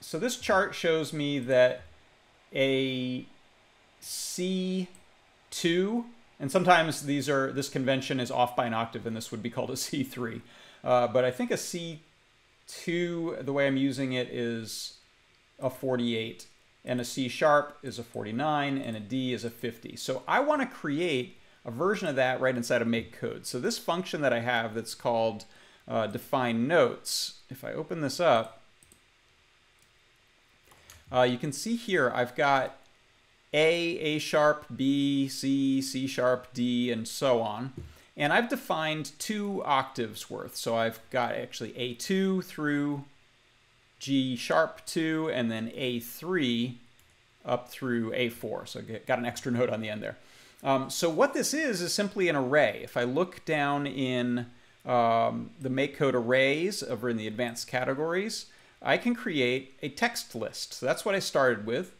[0.00, 1.82] So this chart shows me that
[2.54, 3.26] a
[4.02, 4.86] C2,
[6.38, 9.50] and sometimes these are this convention is off by an octave, and this would be
[9.50, 10.40] called a C3.
[10.84, 12.00] Uh, but I think a C
[12.68, 14.94] 2, the way I'm using it is
[15.58, 16.46] a 48,
[16.86, 19.96] and a C sharp is a 49, and a D is a 50.
[19.96, 23.44] So I want to create a version of that right inside of make code.
[23.44, 25.44] So this function that I have that's called
[25.88, 28.62] uh, define notes, if I open this up,
[31.12, 32.78] uh, you can see here I've got
[33.52, 37.72] A, A sharp, B, C, C sharp, D, and so on.
[38.16, 40.56] And I've defined two octaves worth.
[40.56, 43.04] So I've got actually A2 through
[43.98, 46.74] G sharp 2 and then A3
[47.44, 48.68] up through A4.
[48.68, 50.16] So I got an extra note on the end there.
[50.62, 52.80] Um, so what this is is simply an array.
[52.82, 54.46] If I look down in
[54.84, 58.46] um, the MakeCode arrays over in the advanced categories,
[58.82, 60.74] I can create a text list.
[60.74, 61.94] So that's what I started with.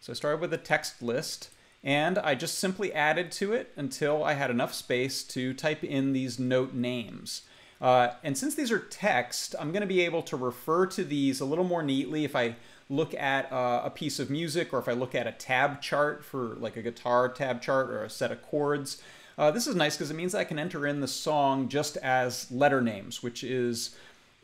[0.00, 1.50] So I started with a text list
[1.82, 6.12] and I just simply added to it until I had enough space to type in
[6.12, 7.42] these note names.
[7.84, 11.42] Uh, and since these are text, I'm going to be able to refer to these
[11.42, 12.56] a little more neatly if I
[12.88, 16.24] look at uh, a piece of music or if I look at a tab chart
[16.24, 19.02] for like a guitar tab chart or a set of chords.
[19.36, 22.50] Uh, this is nice because it means I can enter in the song just as
[22.50, 23.94] letter names, which is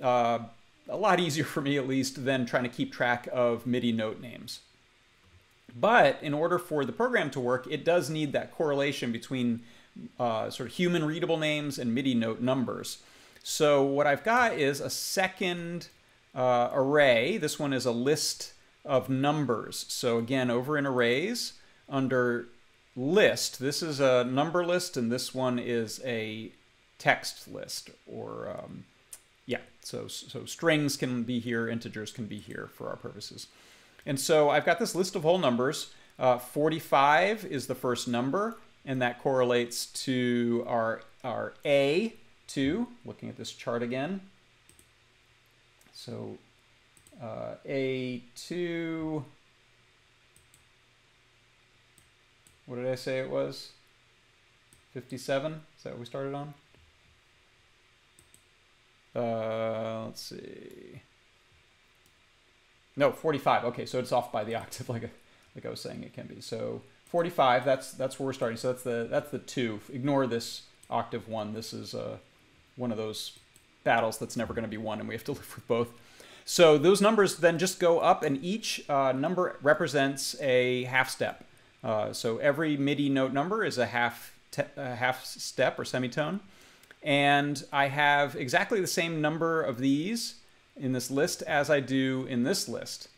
[0.02, 0.40] uh,
[0.86, 4.20] a lot easier for me at least than trying to keep track of MIDI note
[4.20, 4.60] names.
[5.74, 9.62] But in order for the program to work, it does need that correlation between
[10.18, 12.98] uh, sort of human readable names and MIDI note numbers.
[13.42, 15.88] So what I've got is a second
[16.34, 17.38] uh, array.
[17.38, 18.52] This one is a list
[18.84, 19.86] of numbers.
[19.88, 21.54] So again, over in arrays,
[21.88, 22.46] under
[22.96, 26.52] list, this is a number list, and this one is a
[26.98, 28.84] text list, or um,
[29.46, 33.48] yeah, so, so strings can be here, integers can be here for our purposes.
[34.06, 35.92] And so I've got this list of whole numbers.
[36.18, 41.54] Uh, 45 is the first number, and that correlates to our, our
[42.50, 44.20] A2, looking at this chart again.
[45.92, 46.38] So
[47.22, 49.22] uh, A2,
[52.66, 53.72] what did I say it was?
[54.94, 55.52] 57?
[55.76, 56.54] Is that what we started on?
[59.14, 61.02] Uh, let's see.
[62.96, 63.64] No, 45.
[63.66, 65.10] Okay, so it's off by the octave, like a,
[65.54, 66.40] like I was saying it can be.
[66.40, 67.64] So 45.
[67.64, 68.56] That's that's where we're starting.
[68.56, 69.80] So that's the that's the two.
[69.92, 71.54] Ignore this octave one.
[71.54, 72.18] This is uh,
[72.76, 73.38] one of those
[73.84, 75.88] battles that's never going to be won, and we have to live with both.
[76.44, 81.44] So those numbers then just go up, and each uh, number represents a half step.
[81.82, 84.34] Uh, so every MIDI note number is a half
[84.76, 86.40] a half step or semitone,
[87.02, 90.34] and I have exactly the same number of these
[90.76, 93.08] in this list as I do in this list.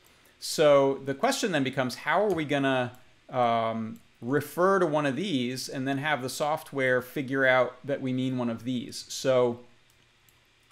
[0.41, 2.91] So the question then becomes, how are we going to
[3.37, 8.13] um, refer to one of these and then have the software figure out that we
[8.13, 9.05] mean one of these?
[9.09, 9.61] So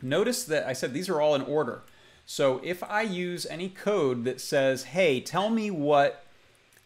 [0.00, 1.82] notice that I said these are all in order.
[2.24, 6.24] So if I use any code that says, hey, tell me what,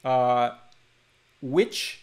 [0.03, 0.53] uh,
[1.42, 2.00] which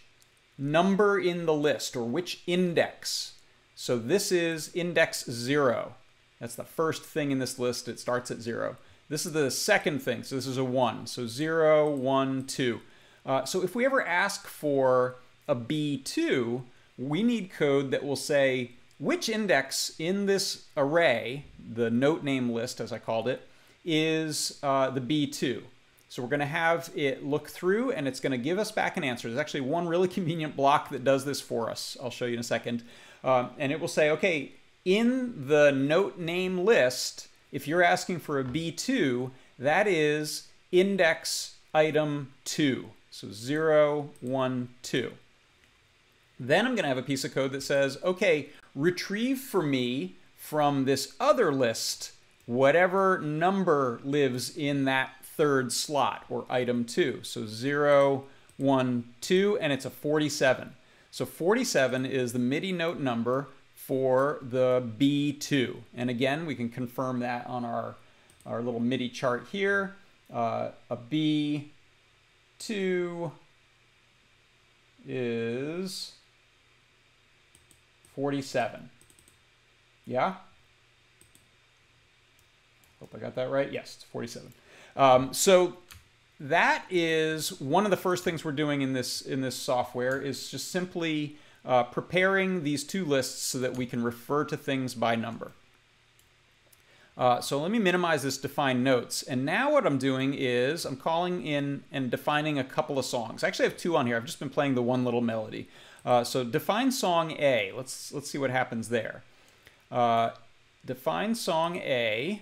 [0.59, 3.33] number in the list or which index.
[3.73, 5.95] So this is index zero.
[6.39, 7.87] That's the first thing in this list.
[7.87, 8.77] It starts at zero.
[9.09, 10.23] This is the second thing.
[10.23, 11.07] So this is a one.
[11.07, 12.81] So zero, one, two.
[13.25, 15.15] Uh, so if we ever ask for
[15.47, 16.63] a B2,
[16.97, 22.79] we need code that will say which index in this array, the note name list
[22.79, 23.47] as I called it,
[23.83, 25.63] is uh, the B2.
[26.07, 28.97] So we're going to have it look through and it's going to give us back
[28.97, 29.27] an answer.
[29.27, 31.97] There's actually one really convenient block that does this for us.
[32.01, 32.83] I'll show you in a second.
[33.23, 34.51] Um, and it will say, okay,
[34.83, 42.33] in the note name list, if you're asking for a B2, that is index item
[42.45, 42.89] 2.
[43.11, 45.11] So 0, 1, 2.
[46.39, 50.15] Then I'm going to have a piece of code that says, okay, retrieve for me
[50.35, 52.13] from this other list
[52.45, 57.19] whatever number lives in that third slot or item 2.
[57.23, 58.25] So 0,
[58.57, 60.73] 1, 2, and it's a 47.
[61.11, 65.77] So 47 is the MIDI note number for the B2.
[65.95, 67.95] And again, we can confirm that on our,
[68.45, 69.95] our little MIDI chart here.
[70.33, 70.95] Uh, a
[72.61, 73.31] B2
[75.07, 76.13] is
[78.15, 78.89] 47.
[80.05, 80.35] Yeah?
[82.99, 83.71] Hope I got that right.
[83.71, 84.53] Yes, it's 47.
[84.95, 85.77] Um, so
[86.39, 90.49] that is one of the first things we're doing in this in this software is
[90.49, 95.15] just simply uh, preparing these two lists so that we can refer to things by
[95.15, 95.51] number.
[97.21, 99.21] Uh, so let me minimize this define notes.
[99.21, 103.43] And now what I'm doing is I'm calling in and defining a couple of songs.
[103.43, 104.17] I actually have two on here.
[104.17, 105.69] I've just been playing the one little melody.
[106.03, 107.71] Uh, so define song A.
[107.77, 109.21] Let's, let's see what happens there.
[109.91, 110.31] Uh,
[110.83, 112.41] define song A.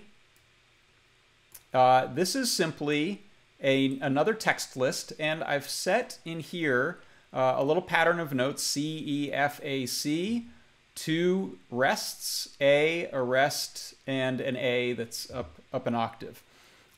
[1.74, 3.20] Uh, this is simply
[3.62, 7.00] a, another text list, and I've set in here
[7.34, 10.46] uh, a little pattern of notes C, E, F, A, C,
[11.04, 16.42] two rests, A, a rest, and an A that's up, up an octave.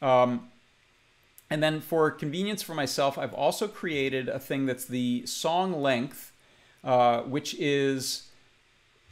[0.01, 0.49] Um,
[1.49, 6.33] and then for convenience for myself, I've also created a thing that's the song length,
[6.83, 8.29] uh, which is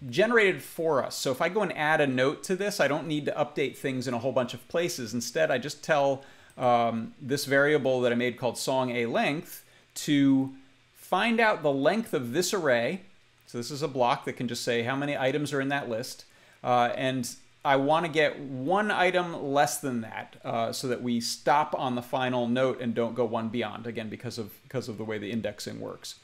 [0.08, 1.14] generated for us.
[1.14, 3.76] So if I go and add a note to this, I don't need to update
[3.76, 5.14] things in a whole bunch of places.
[5.14, 6.24] Instead, I just tell
[6.58, 9.64] um, this variable that I made called song a length
[10.06, 10.50] to
[10.94, 13.02] find out the length of this array.
[13.50, 15.88] So this is a block that can just say how many items are in that
[15.88, 16.24] list.
[16.62, 17.28] Uh, and
[17.64, 21.96] I want to get one item less than that uh, so that we stop on
[21.96, 25.18] the final note and don't go one beyond, again, because of, because of the way
[25.18, 26.20] the indexing works.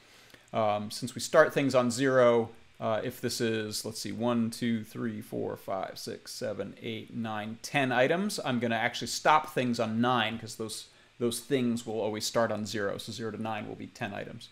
[0.53, 4.85] Um, since we start things on zero, uh, if this is, let's see, one, two,
[4.85, 9.81] three, four, five, six, seven, eight, nine, ten items, I'm going to actually stop things
[9.81, 10.87] on nine because those,
[11.18, 12.99] those things will always start on zero.
[12.99, 14.51] So zero to nine will be 10 items.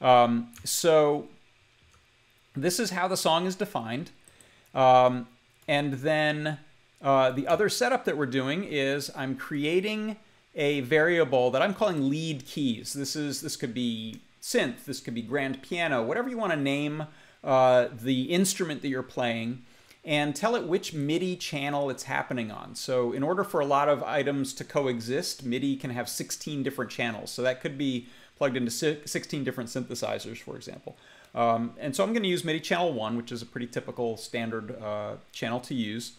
[0.00, 1.28] Um, so
[2.62, 4.10] this is how the song is defined.
[4.74, 5.26] Um,
[5.66, 6.58] and then
[7.02, 10.16] uh, the other setup that we're doing is I'm creating
[10.54, 12.92] a variable that I'm calling lead keys.
[12.92, 16.58] This is this could be synth, this could be grand piano, whatever you want to
[16.58, 17.06] name
[17.44, 19.62] uh, the instrument that you're playing
[20.04, 22.74] and tell it which MIDI channel it's happening on.
[22.74, 26.90] So in order for a lot of items to coexist, MIDI can have 16 different
[26.90, 27.30] channels.
[27.30, 30.96] So that could be plugged into 16 different synthesizers, for example.
[31.34, 34.16] Um, and so I'm going to use MIDI channel 1, which is a pretty typical
[34.16, 36.12] standard uh, channel to use.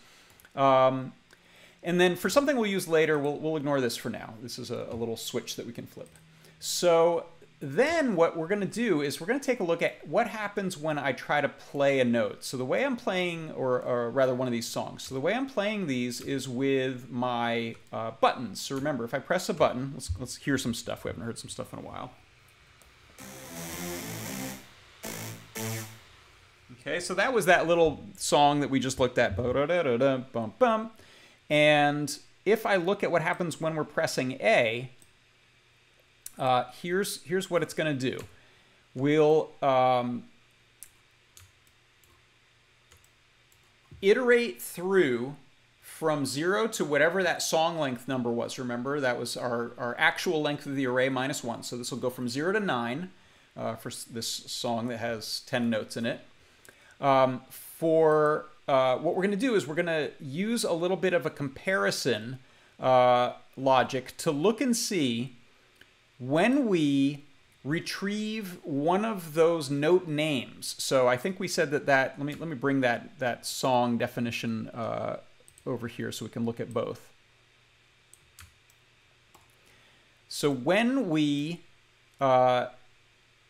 [0.56, 1.14] Um,
[1.84, 4.34] and then for something we'll use later, we'll, we'll ignore this for now.
[4.42, 6.10] This is a, a little switch that we can flip.
[6.60, 7.26] So
[7.62, 10.28] then what we're going to do is we're going to take a look at what
[10.28, 12.44] happens when I try to play a note.
[12.44, 15.34] So the way I'm playing, or, or rather one of these songs, so the way
[15.34, 18.62] I'm playing these is with my uh, buttons.
[18.62, 21.04] So remember, if I press a button, let's, let's hear some stuff.
[21.04, 22.12] We haven't heard some stuff in a while.
[26.90, 29.36] Okay, so that was that little song that we just looked at.
[29.38, 30.90] Bum, bum.
[31.48, 34.90] And if I look at what happens when we're pressing A,
[36.40, 38.24] uh, here's, here's what it's going to do.
[38.96, 40.24] We'll um,
[44.02, 45.36] iterate through
[45.82, 48.58] from zero to whatever that song length number was.
[48.58, 51.62] Remember, that was our, our actual length of the array minus one.
[51.62, 53.12] So this will go from zero to nine
[53.56, 56.22] uh, for this song that has 10 notes in it.
[57.00, 60.98] Um, for uh, what we're going to do is we're going to use a little
[60.98, 62.40] bit of a comparison
[62.80, 65.38] uh, logic to look and see
[66.20, 67.24] when we
[67.64, 70.76] retrieve one of those note names.
[70.78, 73.98] So I think we said that that, let me, let me bring that, that song
[73.98, 75.18] definition uh,
[75.66, 77.12] over here so we can look at both.
[80.28, 81.62] So when we
[82.22, 82.68] uh,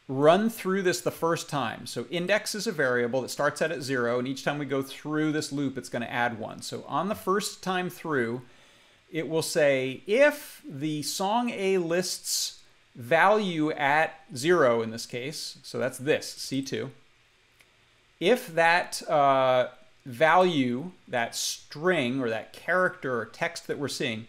[0.10, 3.84] run through this the first time, so index is a variable that starts out at
[3.84, 6.64] zero, and each time we go through this loop, it's going to add one.
[6.64, 8.42] So on the first time through,
[9.12, 12.62] it will say if the song A lists
[12.96, 16.90] value at zero in this case, so that's this, C2,
[18.20, 19.68] if that uh,
[20.08, 24.26] value, that string or that character or text that we're seeing,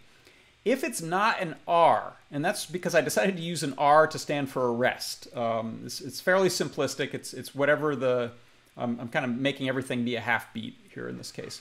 [0.71, 4.18] if it's not an R, and that's because I decided to use an R to
[4.21, 5.27] stand for arrest.
[5.37, 7.12] Um, it's, it's, fairly simplistic.
[7.12, 8.31] It's, it's whatever the,
[8.77, 11.61] um, I'm kind of making everything be a half beat here in this case.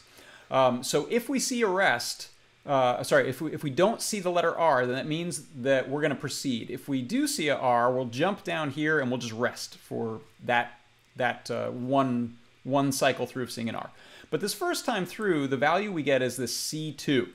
[0.52, 2.30] Um, so if we see arrest,
[2.68, 5.90] uh, sorry, if we, if we don't see the letter R, then that means that
[5.90, 6.70] we're going to proceed.
[6.70, 10.22] If we do see a R, we'll jump down here and we'll just rest for
[10.46, 10.80] that,
[11.16, 13.90] that uh, one, one cycle through of seeing an R.
[14.30, 17.30] But this first time through, the value we get is this C2.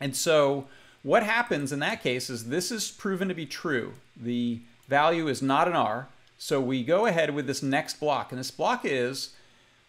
[0.00, 0.66] And so
[1.02, 3.94] what happens in that case is this is proven to be true.
[4.16, 6.08] The value is not an R.
[6.38, 8.32] So we go ahead with this next block.
[8.32, 9.30] And this block is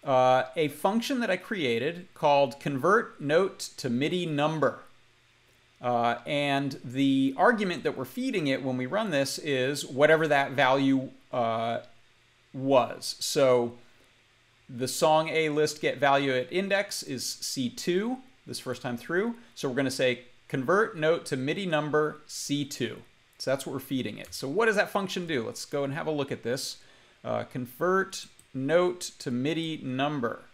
[0.03, 4.80] uh, a function that I created called convert note to MIDI number.
[5.82, 10.51] Uh, and the argument that we're feeding it when we run this is whatever that
[10.51, 11.80] value uh,
[12.53, 13.16] was.
[13.20, 13.74] So
[14.70, 18.18] the song A list get value at index is C2
[18.48, 19.36] this first time through.
[19.56, 22.98] So we're going to say convert note to MIDI number C2.
[23.39, 24.34] So that's what we're feeding it.
[24.34, 25.45] So what does that function do?
[25.45, 26.78] Let's go and have a look at this.
[27.24, 30.45] Uh, convert note to MIDI number.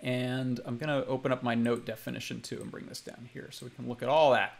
[0.00, 3.50] And I'm going to open up my note definition too and bring this down here
[3.52, 4.54] so we can look at all that.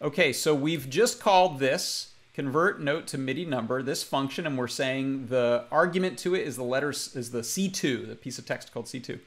[0.00, 4.68] Okay, so we've just called this convert note to MIDI number, this function, and we're
[4.68, 8.72] saying the argument to it is the letters is the C2, the piece of text
[8.72, 9.18] called C2.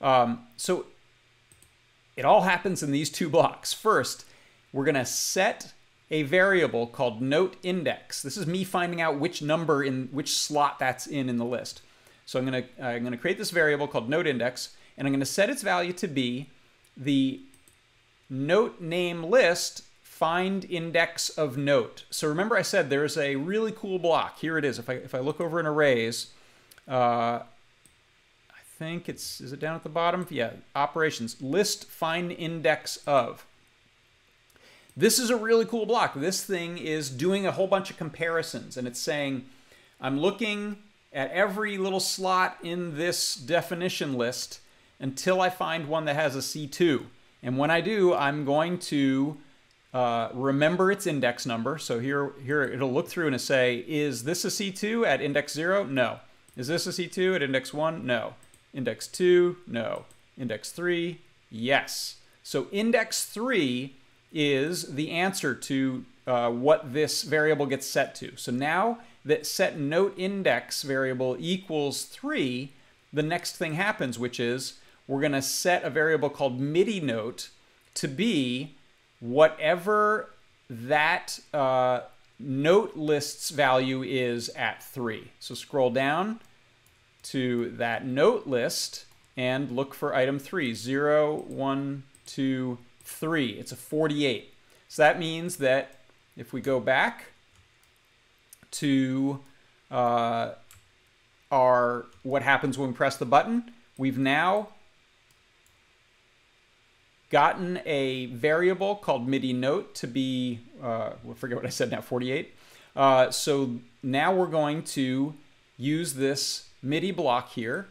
[0.00, 0.86] Um, so
[2.16, 3.72] it all happens in these two blocks.
[3.72, 4.24] First,
[4.72, 5.72] we're going to set
[6.10, 8.22] a variable called note index.
[8.22, 11.82] This is me finding out which number in which slot that's in in the list.
[12.26, 15.12] So I'm going to I'm going to create this variable called note index, and I'm
[15.12, 16.48] going to set its value to be
[16.96, 17.40] the
[18.28, 22.04] note name list find index of note.
[22.10, 24.38] So remember I said there's a really cool block.
[24.38, 24.78] Here it is.
[24.78, 26.32] If I if I look over in arrays,
[26.86, 27.40] uh,
[28.80, 30.26] think it's is it down at the bottom?
[30.30, 33.44] Yeah, operations list find index of.
[34.96, 36.14] This is a really cool block.
[36.14, 39.44] This thing is doing a whole bunch of comparisons and it's saying,
[40.00, 40.78] I'm looking
[41.12, 44.60] at every little slot in this definition list
[44.98, 47.04] until I find one that has a C2.
[47.42, 49.36] And when I do, I'm going to
[49.92, 51.76] uh, remember its index number.
[51.76, 55.84] So here, here it'll look through and say, is this a C2 at index 0?
[55.84, 56.20] No.
[56.56, 58.06] Is this a C2 at index 1?
[58.06, 58.34] No.
[58.72, 59.56] Index 2?
[59.66, 60.04] No.
[60.38, 61.20] Index 3?
[61.50, 62.16] Yes.
[62.42, 63.94] So index 3
[64.32, 68.36] is the answer to uh, what this variable gets set to.
[68.36, 72.72] So now that set note index variable equals 3,
[73.12, 77.50] the next thing happens, which is we're going to set a variable called MIDI note
[77.94, 78.74] to be
[79.18, 80.30] whatever
[80.68, 82.02] that uh,
[82.38, 85.32] note list's value is at 3.
[85.40, 86.40] So scroll down
[87.24, 89.04] to that note list
[89.36, 93.48] and look for item 3, 0, 1, 2, 3.
[93.50, 94.52] It's a 48.
[94.88, 96.00] So that means that
[96.36, 97.26] if we go back
[98.72, 99.40] to
[99.90, 100.52] uh,
[101.50, 104.68] our what happens when we press the button, we've now
[107.30, 112.00] gotten a variable called MIDI note to be, uh, I forget what I said now,
[112.00, 112.54] 48.
[112.96, 115.34] Uh, so now we're going to
[115.78, 117.88] use this MIDI block here.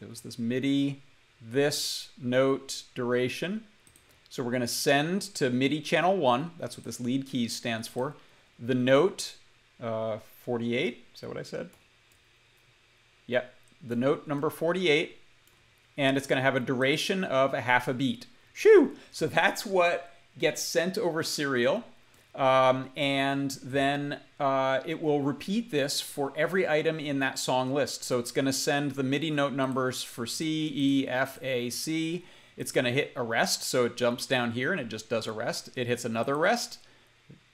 [0.00, 1.02] It was this MIDI,
[1.40, 3.64] this note duration.
[4.28, 7.88] So we're going to send to MIDI channel 1, that's what this lead key stands
[7.88, 8.14] for,
[8.58, 9.34] the note
[9.82, 11.70] uh, 48, is that what I said?
[13.26, 13.54] Yep,
[13.86, 15.18] the note number 48,
[15.96, 18.26] and it's going to have a duration of a half a beat.
[18.52, 18.96] Shoo!
[19.10, 21.84] So that's what gets sent over serial.
[22.34, 28.04] Um, and then uh, it will repeat this for every item in that song list.
[28.04, 32.24] So it's going to send the MIDI note numbers for C, E, F, A, C,
[32.60, 35.70] it's going to hit arrest, so it jumps down here and it just does arrest.
[35.76, 36.78] It hits another arrest,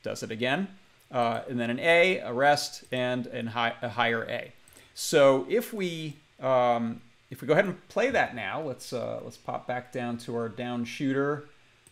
[0.03, 0.67] does it again,
[1.13, 4.53] uh, and then an A, arrest, and an high, a higher A.
[4.95, 7.01] So if we um,
[7.31, 10.35] if we go ahead and play that now, let's uh, let's pop back down to
[10.35, 11.45] our down shooter,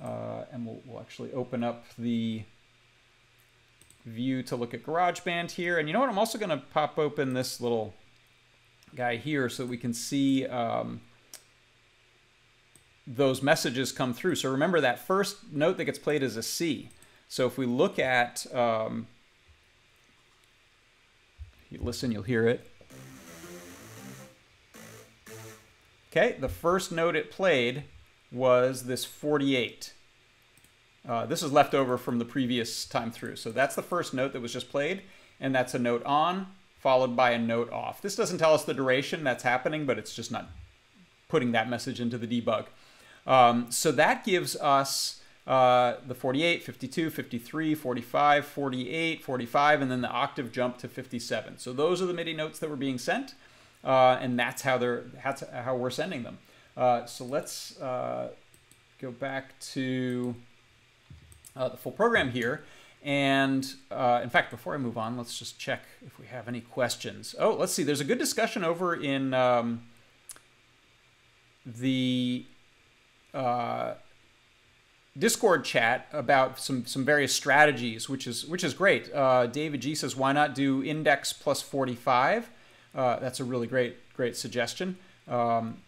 [0.02, 2.42] uh, and we'll, we'll actually open up the
[4.04, 5.78] view to look at GarageBand here.
[5.78, 6.08] And you know what?
[6.08, 7.94] I'm also going to pop open this little
[8.94, 10.46] guy here so we can see.
[10.46, 11.00] Um,
[13.06, 14.36] those messages come through.
[14.36, 16.88] So remember that first note that gets played is a C.
[17.28, 19.06] So if we look at, um,
[21.70, 22.70] you listen, you'll hear it.
[26.10, 27.84] Okay, the first note it played
[28.30, 29.92] was this 48.
[31.08, 33.36] Uh, this is left over from the previous time through.
[33.36, 35.02] So that's the first note that was just played,
[35.40, 36.46] and that's a note on,
[36.78, 38.00] followed by a note off.
[38.00, 40.48] This doesn't tell us the duration that's happening, but it's just not
[41.28, 42.66] putting that message into the debug.
[43.26, 50.00] Um, so that gives us uh, the 48, 52, 53, 45, 48, 45, and then
[50.00, 51.58] the octave jump to 57.
[51.58, 53.34] So those are the MIDI notes that were being sent,
[53.84, 56.38] uh, and that's how they're that's how we're sending them.
[56.76, 58.30] Uh, so let's uh,
[59.00, 60.34] go back to
[61.56, 62.64] uh, the full program here.
[63.02, 66.62] And uh, in fact, before I move on, let's just check if we have any
[66.62, 67.34] questions.
[67.38, 67.82] Oh, let's see.
[67.82, 69.82] There's a good discussion over in um,
[71.66, 72.46] the
[73.34, 73.94] uh,
[75.18, 79.12] Discord chat about some some various strategies, which is which is great.
[79.12, 82.50] Uh, David G says, "Why not do index plus 45?"
[82.94, 84.96] Uh, that's a really great great suggestion.
[85.28, 85.78] Um,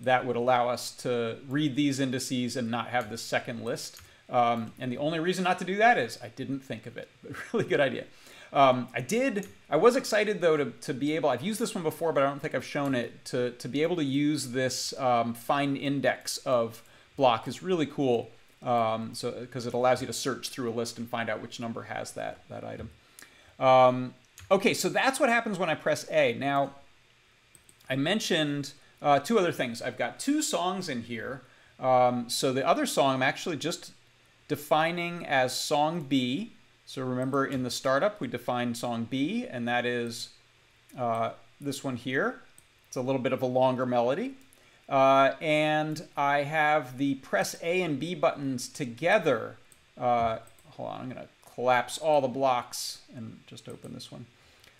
[0.00, 4.00] that would allow us to read these indices and not have this second list.
[4.30, 7.08] Um, and the only reason not to do that is I didn't think of it.
[7.52, 8.04] really good idea.
[8.52, 9.46] Um, I did.
[9.68, 11.28] I was excited though to, to be able.
[11.28, 13.24] I've used this one before, but I don't think I've shown it.
[13.26, 16.82] To to be able to use this um, find index of
[17.16, 18.30] block is really cool.
[18.62, 21.60] Um, so because it allows you to search through a list and find out which
[21.60, 22.90] number has that that item.
[23.58, 24.14] Um,
[24.50, 26.34] okay, so that's what happens when I press A.
[26.34, 26.72] Now,
[27.90, 28.72] I mentioned
[29.02, 29.82] uh, two other things.
[29.82, 31.42] I've got two songs in here.
[31.78, 33.92] Um, so the other song I'm actually just
[34.48, 36.52] defining as song B
[36.88, 40.30] so remember in the startup, we defined song B, and that is
[40.98, 42.40] uh, this one here.
[42.86, 44.36] It's a little bit of a longer melody.
[44.88, 49.56] Uh, and I have the press A and B buttons together.
[49.98, 50.38] Uh,
[50.70, 54.24] hold on, I'm going to collapse all the blocks and just open this one.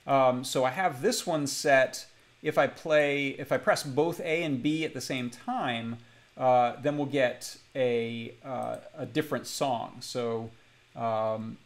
[0.07, 2.07] Um, so I have this one set.
[2.43, 5.99] If I play, if I press both A and B at the same time,
[6.39, 9.97] uh, then we'll get a, uh, a different song.
[10.01, 10.51] So
[10.95, 11.59] um,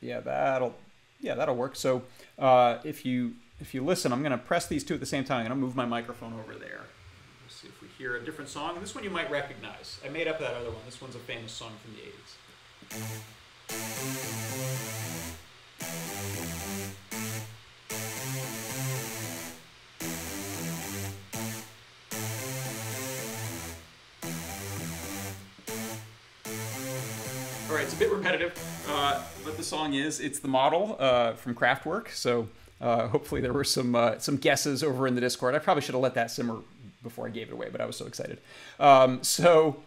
[0.00, 0.74] yeah, that'll
[1.20, 1.76] yeah that'll work.
[1.76, 2.02] So
[2.38, 5.40] uh, if you if you listen, I'm to press these two at the same time.
[5.40, 6.82] I'm to move my microphone over there.
[7.44, 8.76] Let's see if we hear a different song.
[8.80, 9.98] This one you might recognize.
[10.04, 10.82] I made up that other one.
[10.84, 12.36] This one's a famous song from the 80s.
[27.86, 30.18] It's a bit repetitive, uh, but the song is.
[30.18, 32.48] It's the model uh, from Kraftwerk, so
[32.80, 35.54] uh, hopefully there were some uh, some guesses over in the Discord.
[35.54, 36.58] I probably should have let that simmer
[37.04, 38.40] before I gave it away, but I was so excited.
[38.80, 39.84] Um, so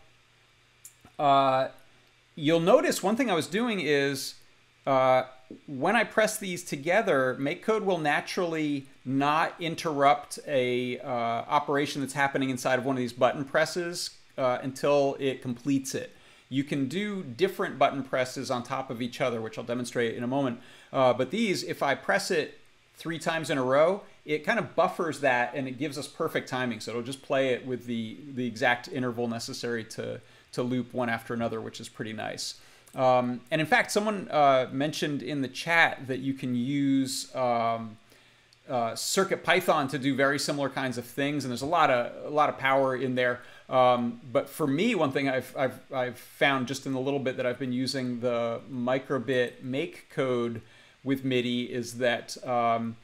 [1.19, 1.67] uh,
[2.35, 4.35] you'll notice one thing I was doing is
[4.87, 5.23] uh,
[5.67, 12.79] when I press these together, MakeCode will naturally not interrupt a operation that's happening inside
[12.79, 16.15] of one of these button presses until it completes it.
[16.49, 20.23] You can do different button presses on top of each other, which I'll demonstrate in
[20.23, 20.59] a moment.
[20.91, 22.57] Uh, but these, if I press it
[22.95, 26.49] three times in a row, it kind of buffers that and it gives us perfect
[26.49, 26.79] timing.
[26.79, 30.19] So it'll just play it with the, the exact interval necessary to,
[30.53, 32.55] to loop one after another, which is pretty nice.
[32.95, 37.97] Um, and in fact, someone uh, mentioned in the chat that you can use um,
[38.67, 42.29] uh, CircuitPython to do very similar kinds of things, and there's a lot of a
[42.29, 43.41] lot of power in there.
[43.69, 47.37] Um, but for me, one thing I've, I've, I've found just in the little bit
[47.37, 50.61] that I've been using the microbit MakeCode
[51.03, 52.95] with MIDI is that um,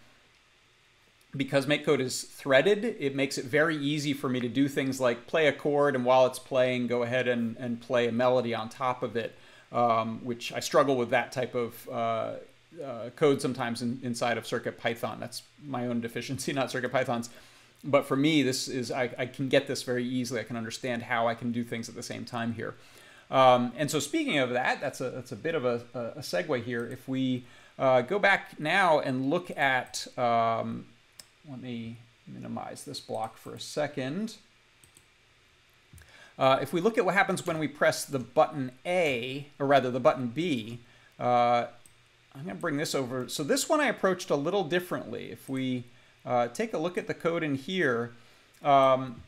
[1.37, 5.27] because MakeCode is threaded, it makes it very easy for me to do things like
[5.27, 8.67] play a chord and while it's playing, go ahead and, and play a melody on
[8.67, 9.35] top of it,
[9.71, 12.33] um, which I struggle with that type of uh,
[12.83, 15.19] uh, code sometimes in, inside of CircuitPython.
[15.19, 17.29] That's my own deficiency, not CircuitPython's
[17.85, 20.39] but for me, this is I, I, can get this very easily.
[20.39, 22.75] I can understand how I can do things at the same time here.
[23.31, 26.63] Um, and so speaking of that, that's a that's a bit of a, a segue
[26.63, 26.85] here.
[26.85, 27.45] If we
[27.79, 30.85] uh, go back now and look at, um,
[31.49, 34.35] let me minimize this block for a second.
[36.37, 39.89] Uh, if we look at what happens when we press the button A, or rather
[39.89, 40.79] the button B,
[41.19, 41.67] uh,
[42.33, 43.29] I'm going to bring this over.
[43.29, 45.31] So this one I approached a little differently.
[45.31, 45.85] If we
[46.25, 48.11] uh, take a look at the code in here.
[48.63, 49.21] Um,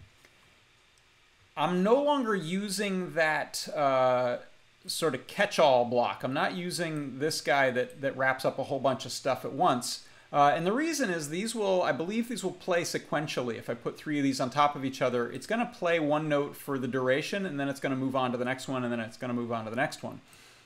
[1.55, 4.37] I'm no longer using that uh,
[4.85, 6.23] sort of catch-all block.
[6.23, 9.53] I'm not using this guy that, that wraps up a whole bunch of stuff at
[9.53, 10.03] once.
[10.31, 13.55] Uh, and the reason is these will, I believe these will play sequentially.
[13.57, 15.99] If I put three of these on top of each other, it's going to play
[15.99, 18.67] one note for the duration, and then it's going to move on to the next
[18.67, 20.19] one, and then it's going to move on to the next one.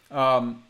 [0.09, 0.63] Um,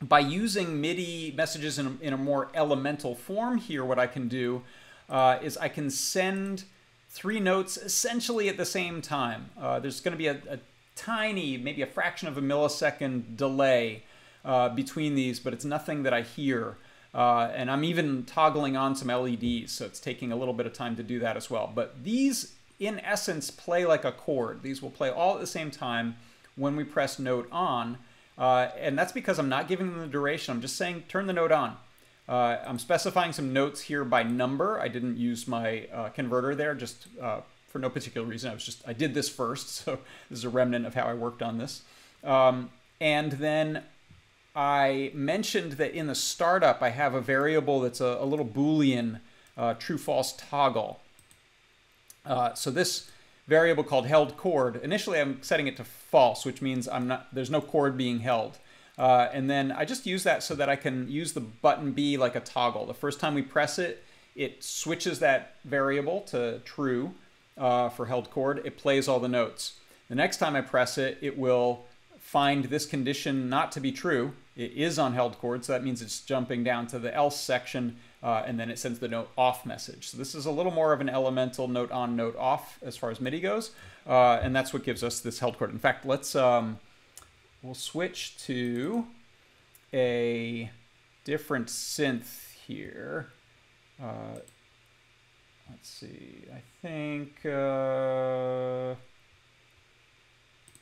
[0.00, 4.28] by using MIDI messages in a, in a, more elemental form here, what I can
[4.28, 4.62] do
[5.08, 6.64] uh, is I can send
[7.08, 9.50] three notes essentially at the same time.
[9.60, 10.58] Uh, there's going to be a, a,
[10.94, 14.02] tiny, maybe a fraction of a millisecond delay
[14.44, 16.76] uh, between these, but it's nothing that I hear.
[17.14, 20.72] Uh, and I'm even toggling on some LEDs, so it's taking a little bit of
[20.72, 21.70] time to do that as well.
[21.72, 24.62] But these, in essence, play like a chord.
[24.62, 26.16] These will play all at the same time
[26.56, 27.98] when we press note on.
[28.38, 30.54] Uh, and that's because I'm not giving them the duration.
[30.54, 31.76] I'm just saying turn the note on.
[32.28, 34.78] Uh, I'm specifying some notes here by number.
[34.80, 38.50] I didn't use my uh, converter there just uh, for no particular reason.
[38.50, 39.68] I was just, I did this first.
[39.84, 39.98] So
[40.30, 41.82] this is a remnant of how I worked on this.
[42.22, 42.70] Um,
[43.00, 43.82] and then
[44.54, 49.20] I mentioned that in the startup, I have a variable that's a, a little Boolean
[49.56, 51.00] uh, true false toggle.
[52.26, 53.10] Uh, so this
[53.46, 54.76] variable called held chord.
[54.82, 58.58] Initially, I'm setting it to false, which means I'm not there's no chord being held.
[58.96, 62.16] Uh, and then I just use that so that I can use the button B
[62.16, 62.84] like a toggle.
[62.86, 64.04] The first time we press it,
[64.34, 67.14] it switches that variable to true
[67.56, 68.62] uh, for held chord.
[68.64, 69.74] It plays all the notes.
[70.08, 71.84] The next time I press it, it will
[72.18, 74.32] find this condition not to be true.
[74.56, 77.96] It is on held chord, so that means it's jumping down to the else section
[78.22, 80.08] uh, and then it sends the note off message.
[80.08, 83.10] So this is a little more of an elemental note on, note off as far
[83.10, 83.70] as MIDI goes,
[84.08, 85.70] uh, and that's what gives us this held chord.
[85.70, 86.78] In fact, let's um,
[87.62, 89.06] we'll switch to
[89.92, 90.70] a
[91.24, 93.28] different synth here.
[94.02, 94.40] Uh,
[95.70, 98.94] let's see, I think uh,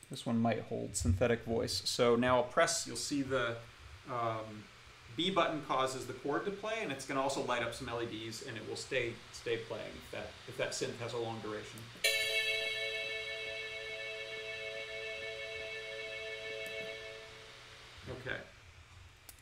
[0.09, 1.81] this one might hold synthetic voice.
[1.85, 3.57] So now I'll press, you'll see the
[4.09, 4.63] um,
[5.17, 7.87] B button causes the chord to play, and it's going to also light up some
[7.87, 11.39] LEDs, and it will stay stay playing if that if that synth has a long
[11.43, 11.79] duration.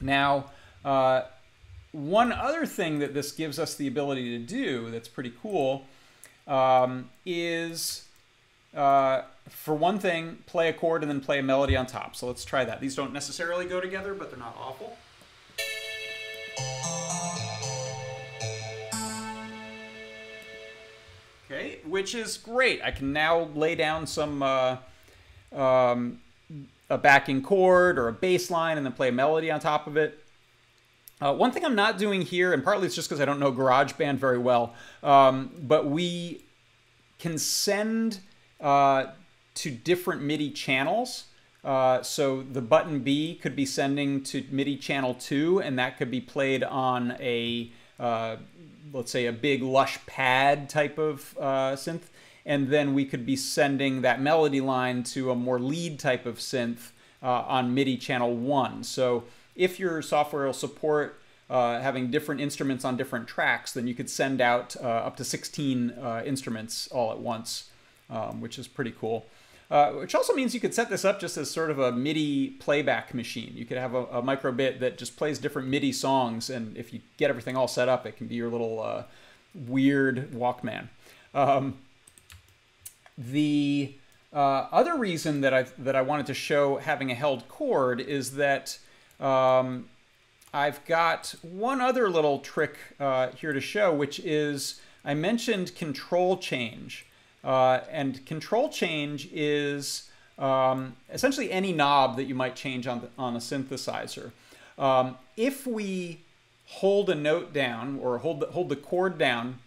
[0.01, 0.51] Now,
[0.83, 1.23] uh,
[1.91, 5.85] one other thing that this gives us the ability to do that's pretty cool
[6.47, 8.05] um, is,
[8.75, 12.15] uh, for one thing, play a chord and then play a melody on top.
[12.15, 12.81] So let's try that.
[12.81, 14.97] These don't necessarily go together, but they're not awful.
[21.45, 22.81] Okay, which is great.
[22.83, 24.77] I can now lay down some uh,
[25.53, 26.19] um,
[26.89, 29.97] a backing chord or a bass line and then play a melody on top of
[29.97, 30.19] it.
[31.21, 33.51] Uh, one thing I'm not doing here, and partly it's just because I don't know
[33.51, 36.43] GarageBand very well, um, but we
[37.19, 38.19] can send
[38.59, 39.07] uh,
[39.55, 41.25] to different MIDI channels.
[41.63, 46.11] Uh, so the button B could be sending to MIDI channel 2, and that could
[46.11, 48.35] be played on a uh,
[48.93, 52.03] let's say a big lush pad type of uh, synth,
[52.45, 56.37] and then we could be sending that melody line to a more lead type of
[56.37, 56.91] synth
[57.23, 58.83] uh, on MIDI channel one.
[58.83, 59.23] So
[59.55, 61.19] if your software will support
[61.49, 65.23] uh, having different instruments on different tracks, then you could send out uh, up to
[65.23, 67.69] 16 uh, instruments all at once,
[68.09, 69.25] um, which is pretty cool.
[69.71, 72.49] Uh, which also means you could set this up just as sort of a MIDI
[72.49, 73.51] playback machine.
[73.55, 77.01] You could have a, a microbit that just plays different MIDI songs, and if you
[77.17, 79.03] get everything all set up, it can be your little uh,
[79.55, 80.89] weird Walkman.
[81.33, 81.79] Um,
[83.17, 83.93] the
[84.33, 88.35] uh, other reason that I that I wanted to show having a held chord is
[88.35, 88.77] that
[89.19, 89.87] um,
[90.53, 96.37] I've got one other little trick uh, here to show, which is I mentioned control
[96.37, 97.05] change.
[97.43, 100.09] Uh, and control change is
[100.39, 104.31] um, essentially any knob that you might change on, the, on a synthesizer.
[104.79, 106.21] Um, if we
[106.65, 109.59] hold a note down or hold the, hold the chord down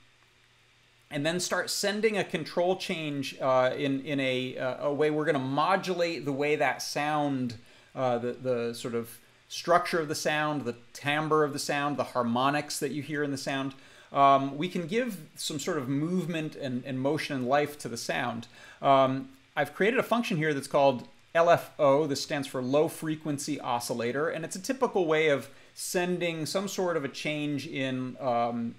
[1.11, 5.25] and then start sending a control change uh, in, in a, uh, a way we're
[5.25, 7.55] going to modulate the way that sound,
[7.95, 12.05] uh, the, the sort of structure of the sound, the timbre of the sound, the
[12.05, 13.75] harmonics that you hear in the sound
[14.13, 17.97] um, we can give some sort of movement and, and motion and life to the
[17.97, 18.47] sound.
[18.81, 22.09] Um, I've created a function here that's called LFO.
[22.09, 26.97] This stands for low frequency oscillator, and it's a typical way of sending some sort
[26.97, 28.75] of a change in um,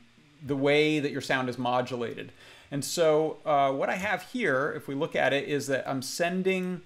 [0.45, 2.31] the way that your sound is modulated.
[2.71, 6.01] And so uh, what I have here, if we look at it, is that I'm
[6.01, 6.81] sending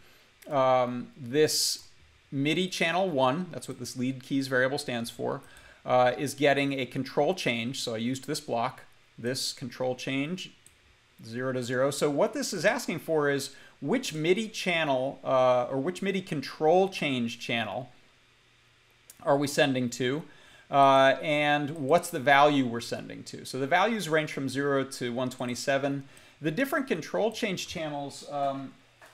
[0.49, 1.87] um, this
[2.31, 5.41] MIDI channel 1, that's what this lead keys variable stands for,
[5.85, 7.81] uh, is getting a control change.
[7.81, 8.83] So I used this block,
[9.17, 10.51] this control change,
[11.25, 11.91] 0 to 0.
[11.91, 13.51] So what this is asking for is
[13.81, 17.89] which MIDI channel uh, or which MIDI control change channel
[19.21, 20.23] are we sending to?
[20.73, 23.45] Uh, and what's the value we're sending to.
[23.45, 26.03] So the values range from 0 to 127.
[26.41, 28.73] The different control change channels, um,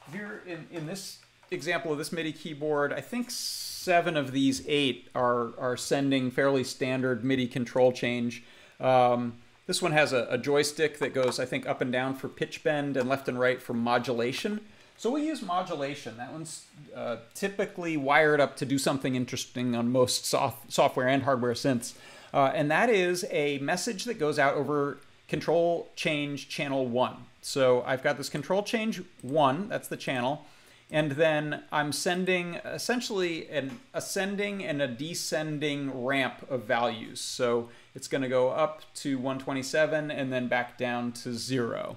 [0.10, 1.20] here in, in this
[1.52, 6.64] example of this MIDI keyboard, I think seven of these eight are, are sending fairly
[6.64, 8.42] standard MIDI control change.
[8.80, 9.34] Um,
[9.68, 12.64] this one has a, a, joystick that goes, I think, up and down for pitch
[12.64, 14.62] bend and left and right for modulation.
[15.00, 16.18] So we use modulation.
[16.18, 21.24] That one's uh, typically wired up to do something interesting on most soft, software and
[21.24, 21.94] hardware synths.
[22.34, 24.98] Uh, and that is a message that goes out over
[25.30, 27.16] control change channel one.
[27.42, 30.46] So I've got this control change one, that's the channel.
[30.92, 37.22] And then I'm sending essentially an ascending and a descending ramp of values.
[37.22, 41.96] So it's going to go up to 127 and then back down to zero.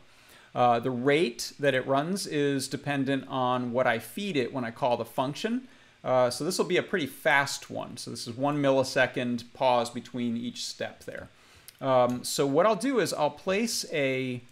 [0.54, 4.70] Uh, the rate that it runs is dependent on what I feed it when I
[4.70, 5.68] call the function.
[6.04, 7.96] Uh, so this will be a pretty fast one.
[7.96, 11.28] So this is one millisecond pause between each step there.
[11.80, 14.42] Um, so what I'll do is I'll place a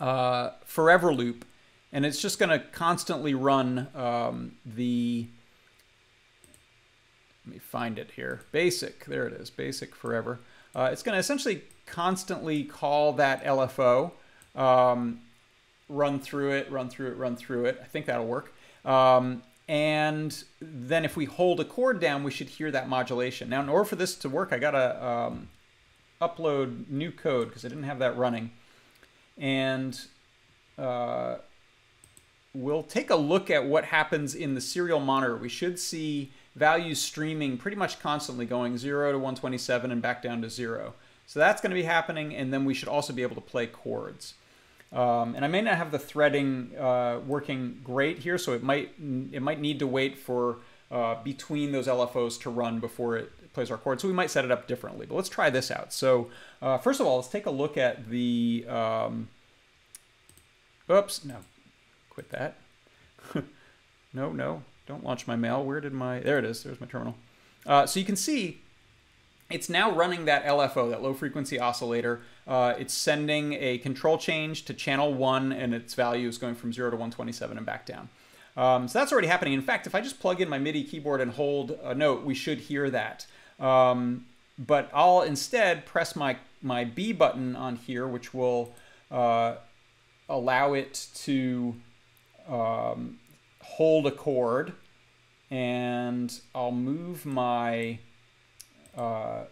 [0.00, 1.44] uh, forever loop
[1.92, 5.26] and it's just going to constantly run um, the
[7.46, 10.40] let me find it here basic there it is basic forever
[10.74, 14.10] uh, it's going to essentially constantly call that LFO
[14.54, 15.20] um,
[15.88, 18.52] run through it run through it run through it I think that'll work
[18.84, 23.62] um, and then if we hold a chord down we should hear that modulation now
[23.62, 25.48] in order for this to work I gotta um,
[26.20, 28.50] upload new code because I didn't have that running
[29.36, 29.98] and
[30.78, 31.36] uh,
[32.54, 35.36] we'll take a look at what happens in the serial monitor.
[35.36, 40.40] We should see values streaming pretty much constantly going 0 to 127 and back down
[40.42, 40.94] to 0.
[41.26, 43.66] So that's going to be happening, and then we should also be able to play
[43.66, 44.34] chords.
[44.94, 48.92] Um, and I may not have the threading uh, working great here, so it might
[49.32, 50.58] it might need to wait for
[50.90, 54.00] uh, between those LFOs to run before it plays our chord.
[54.00, 55.06] So we might set it up differently.
[55.06, 55.92] But let's try this out.
[55.92, 56.30] So
[56.62, 58.64] uh, first of all, let's take a look at the.
[58.68, 59.28] Um,
[60.88, 61.38] oops, no,
[62.14, 62.56] Quit that.
[64.14, 65.64] no, no, don't launch my mail.
[65.64, 67.16] Where did my, there it is, there's my terminal.
[67.66, 68.60] Uh, so you can see
[69.50, 72.22] it's now running that LFO, that low frequency oscillator.
[72.46, 76.72] Uh, it's sending a control change to channel one and its value is going from
[76.72, 78.08] zero to 127 and back down.
[78.56, 79.54] Um, so that's already happening.
[79.54, 82.34] In fact, if I just plug in my MIDI keyboard and hold a note, we
[82.34, 83.26] should hear that.
[83.58, 84.26] Um,
[84.58, 88.74] but I'll instead press my, my B button on here, which will
[89.10, 89.56] uh,
[90.28, 91.74] allow it to
[92.48, 93.18] um,
[93.60, 94.74] hold a chord
[95.50, 97.98] and I'll move my
[98.96, 99.44] uh,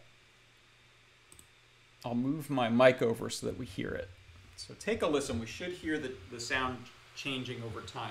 [2.04, 4.08] I'll move my mic over so that we hear it.
[4.56, 5.38] So take a listen.
[5.38, 6.78] We should hear the, the sound
[7.14, 8.10] changing over time.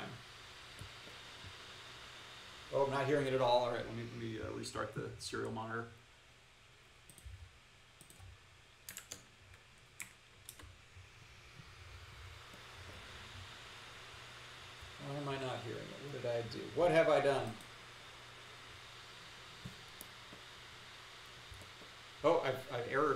[2.74, 3.66] Oh, I'm not hearing it at all.
[3.66, 5.88] All right, let me, let me uh, restart the serial monitor.
[15.06, 16.14] Why am I not hearing it?
[16.14, 16.60] What did I do?
[16.76, 17.52] What have I done?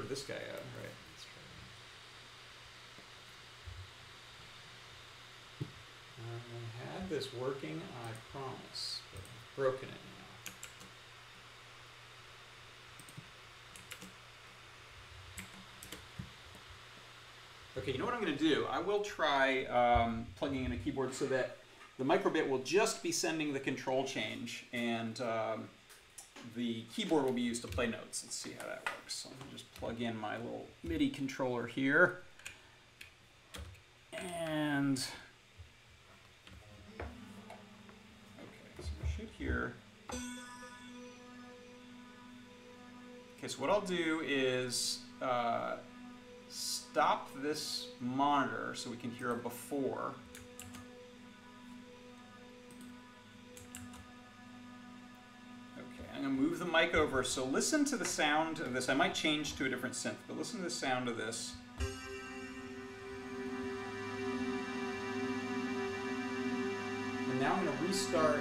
[0.10, 0.92] This guy out, right?
[6.22, 10.52] I had this working, I promise, but I've broken it now.
[17.78, 18.66] Okay, you know what I'm going to do?
[18.72, 21.58] I will try um, plugging in a keyboard so that
[22.00, 25.70] the microbit will just be sending the control change and um,
[26.56, 28.24] the keyboard will be used to play notes.
[28.24, 29.16] Let's see how that works.
[29.16, 32.22] So I'm just plug in my little MIDI controller here.
[34.14, 35.04] And
[37.00, 37.08] okay,
[38.80, 39.74] so we should hear.
[43.38, 45.76] Okay, so what I'll do is uh,
[46.50, 50.14] stop this monitor so we can hear a before.
[56.26, 57.24] Going to move the mic over.
[57.24, 58.90] So listen to the sound of this.
[58.90, 61.54] I might change to a different synth, but listen to the sound of this.
[67.30, 68.40] And now I'm going to restart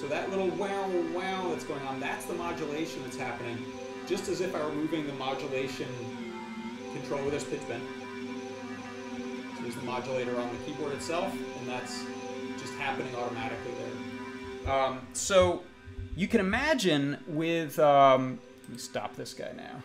[0.00, 3.58] So that little wow wow that's going on, that's the modulation that's happening.
[4.06, 5.88] Just as if I were moving the modulation
[7.08, 7.82] controller, there's pitch bend.
[9.56, 12.04] So there's the modulator on the keyboard itself, and that's
[12.58, 13.72] just happening automatically
[14.64, 14.72] there.
[14.72, 15.62] Um, so
[16.16, 19.82] you can imagine with, um, let me stop this guy now.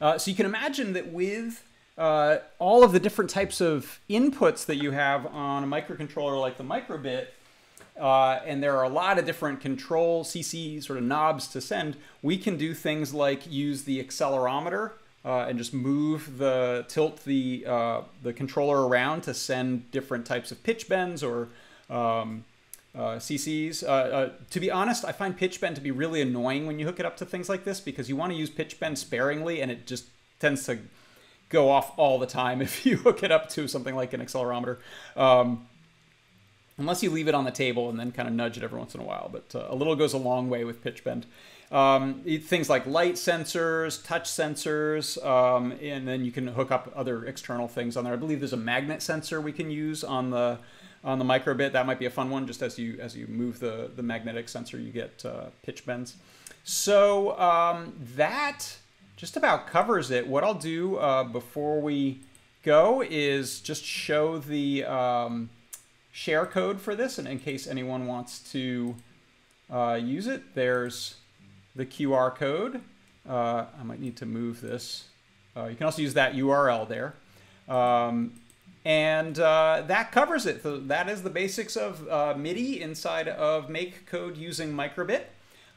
[0.00, 1.62] Uh, so you can imagine that with
[1.98, 6.56] uh, all of the different types of inputs that you have on a microcontroller like
[6.56, 7.26] the microbit,
[8.00, 11.96] uh, and there are a lot of different control CC sort of knobs to send,
[12.22, 14.92] we can do things like use the accelerometer
[15.24, 20.50] uh, and just move the tilt the uh, the controller around to send different types
[20.50, 21.48] of pitch bends or
[21.90, 22.44] um,
[22.94, 23.82] uh, CCs.
[23.84, 26.86] Uh, uh, to be honest, I find pitch bend to be really annoying when you
[26.86, 29.60] hook it up to things like this because you want to use pitch bend sparingly
[29.60, 30.06] and it just
[30.40, 30.78] tends to
[31.48, 34.78] go off all the time if you hook it up to something like an accelerometer.
[35.16, 35.66] Um,
[36.78, 38.94] unless you leave it on the table and then kind of nudge it every once
[38.94, 39.28] in a while.
[39.32, 41.26] But uh, a little goes a long way with pitch bend.
[41.70, 47.24] Um, things like light sensors, touch sensors, um, and then you can hook up other
[47.24, 48.12] external things on there.
[48.12, 50.58] I believe there's a magnet sensor we can use on the
[51.02, 51.72] on the microbit.
[51.72, 52.46] That might be a fun one.
[52.46, 56.16] Just as you as you move the the magnetic sensor, you get uh, pitch bends.
[56.62, 58.76] So um, that
[59.16, 60.26] just about covers it.
[60.26, 62.20] What I'll do uh, before we
[62.62, 65.48] go is just show the um,
[66.12, 68.94] share code for this, and in case anyone wants to
[69.70, 71.16] uh, use it, there's
[71.74, 72.82] the QR code.
[73.28, 75.08] Uh, I might need to move this.
[75.56, 77.14] Uh, you can also use that URL there.
[77.68, 78.34] Um,
[78.84, 80.62] and uh, that covers it.
[80.62, 85.22] So that is the basics of uh, MIDI inside of MakeCode using Microbit.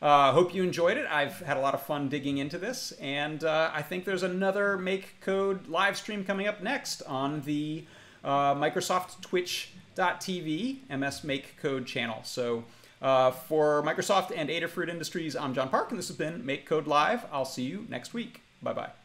[0.02, 1.06] Uh, hope you enjoyed it.
[1.10, 4.78] I've had a lot of fun digging into this, and uh, I think there's another
[4.78, 7.86] MakeCode live stream coming up next on the
[8.24, 9.22] uh, Microsoft
[9.96, 12.20] Twitch.tv MS MakeCode channel.
[12.24, 12.66] So
[13.02, 17.26] uh, for Microsoft and Adafruit Industries, I'm John Park, and this has been MakeCode Live.
[17.32, 18.42] I'll see you next week.
[18.62, 19.05] Bye bye.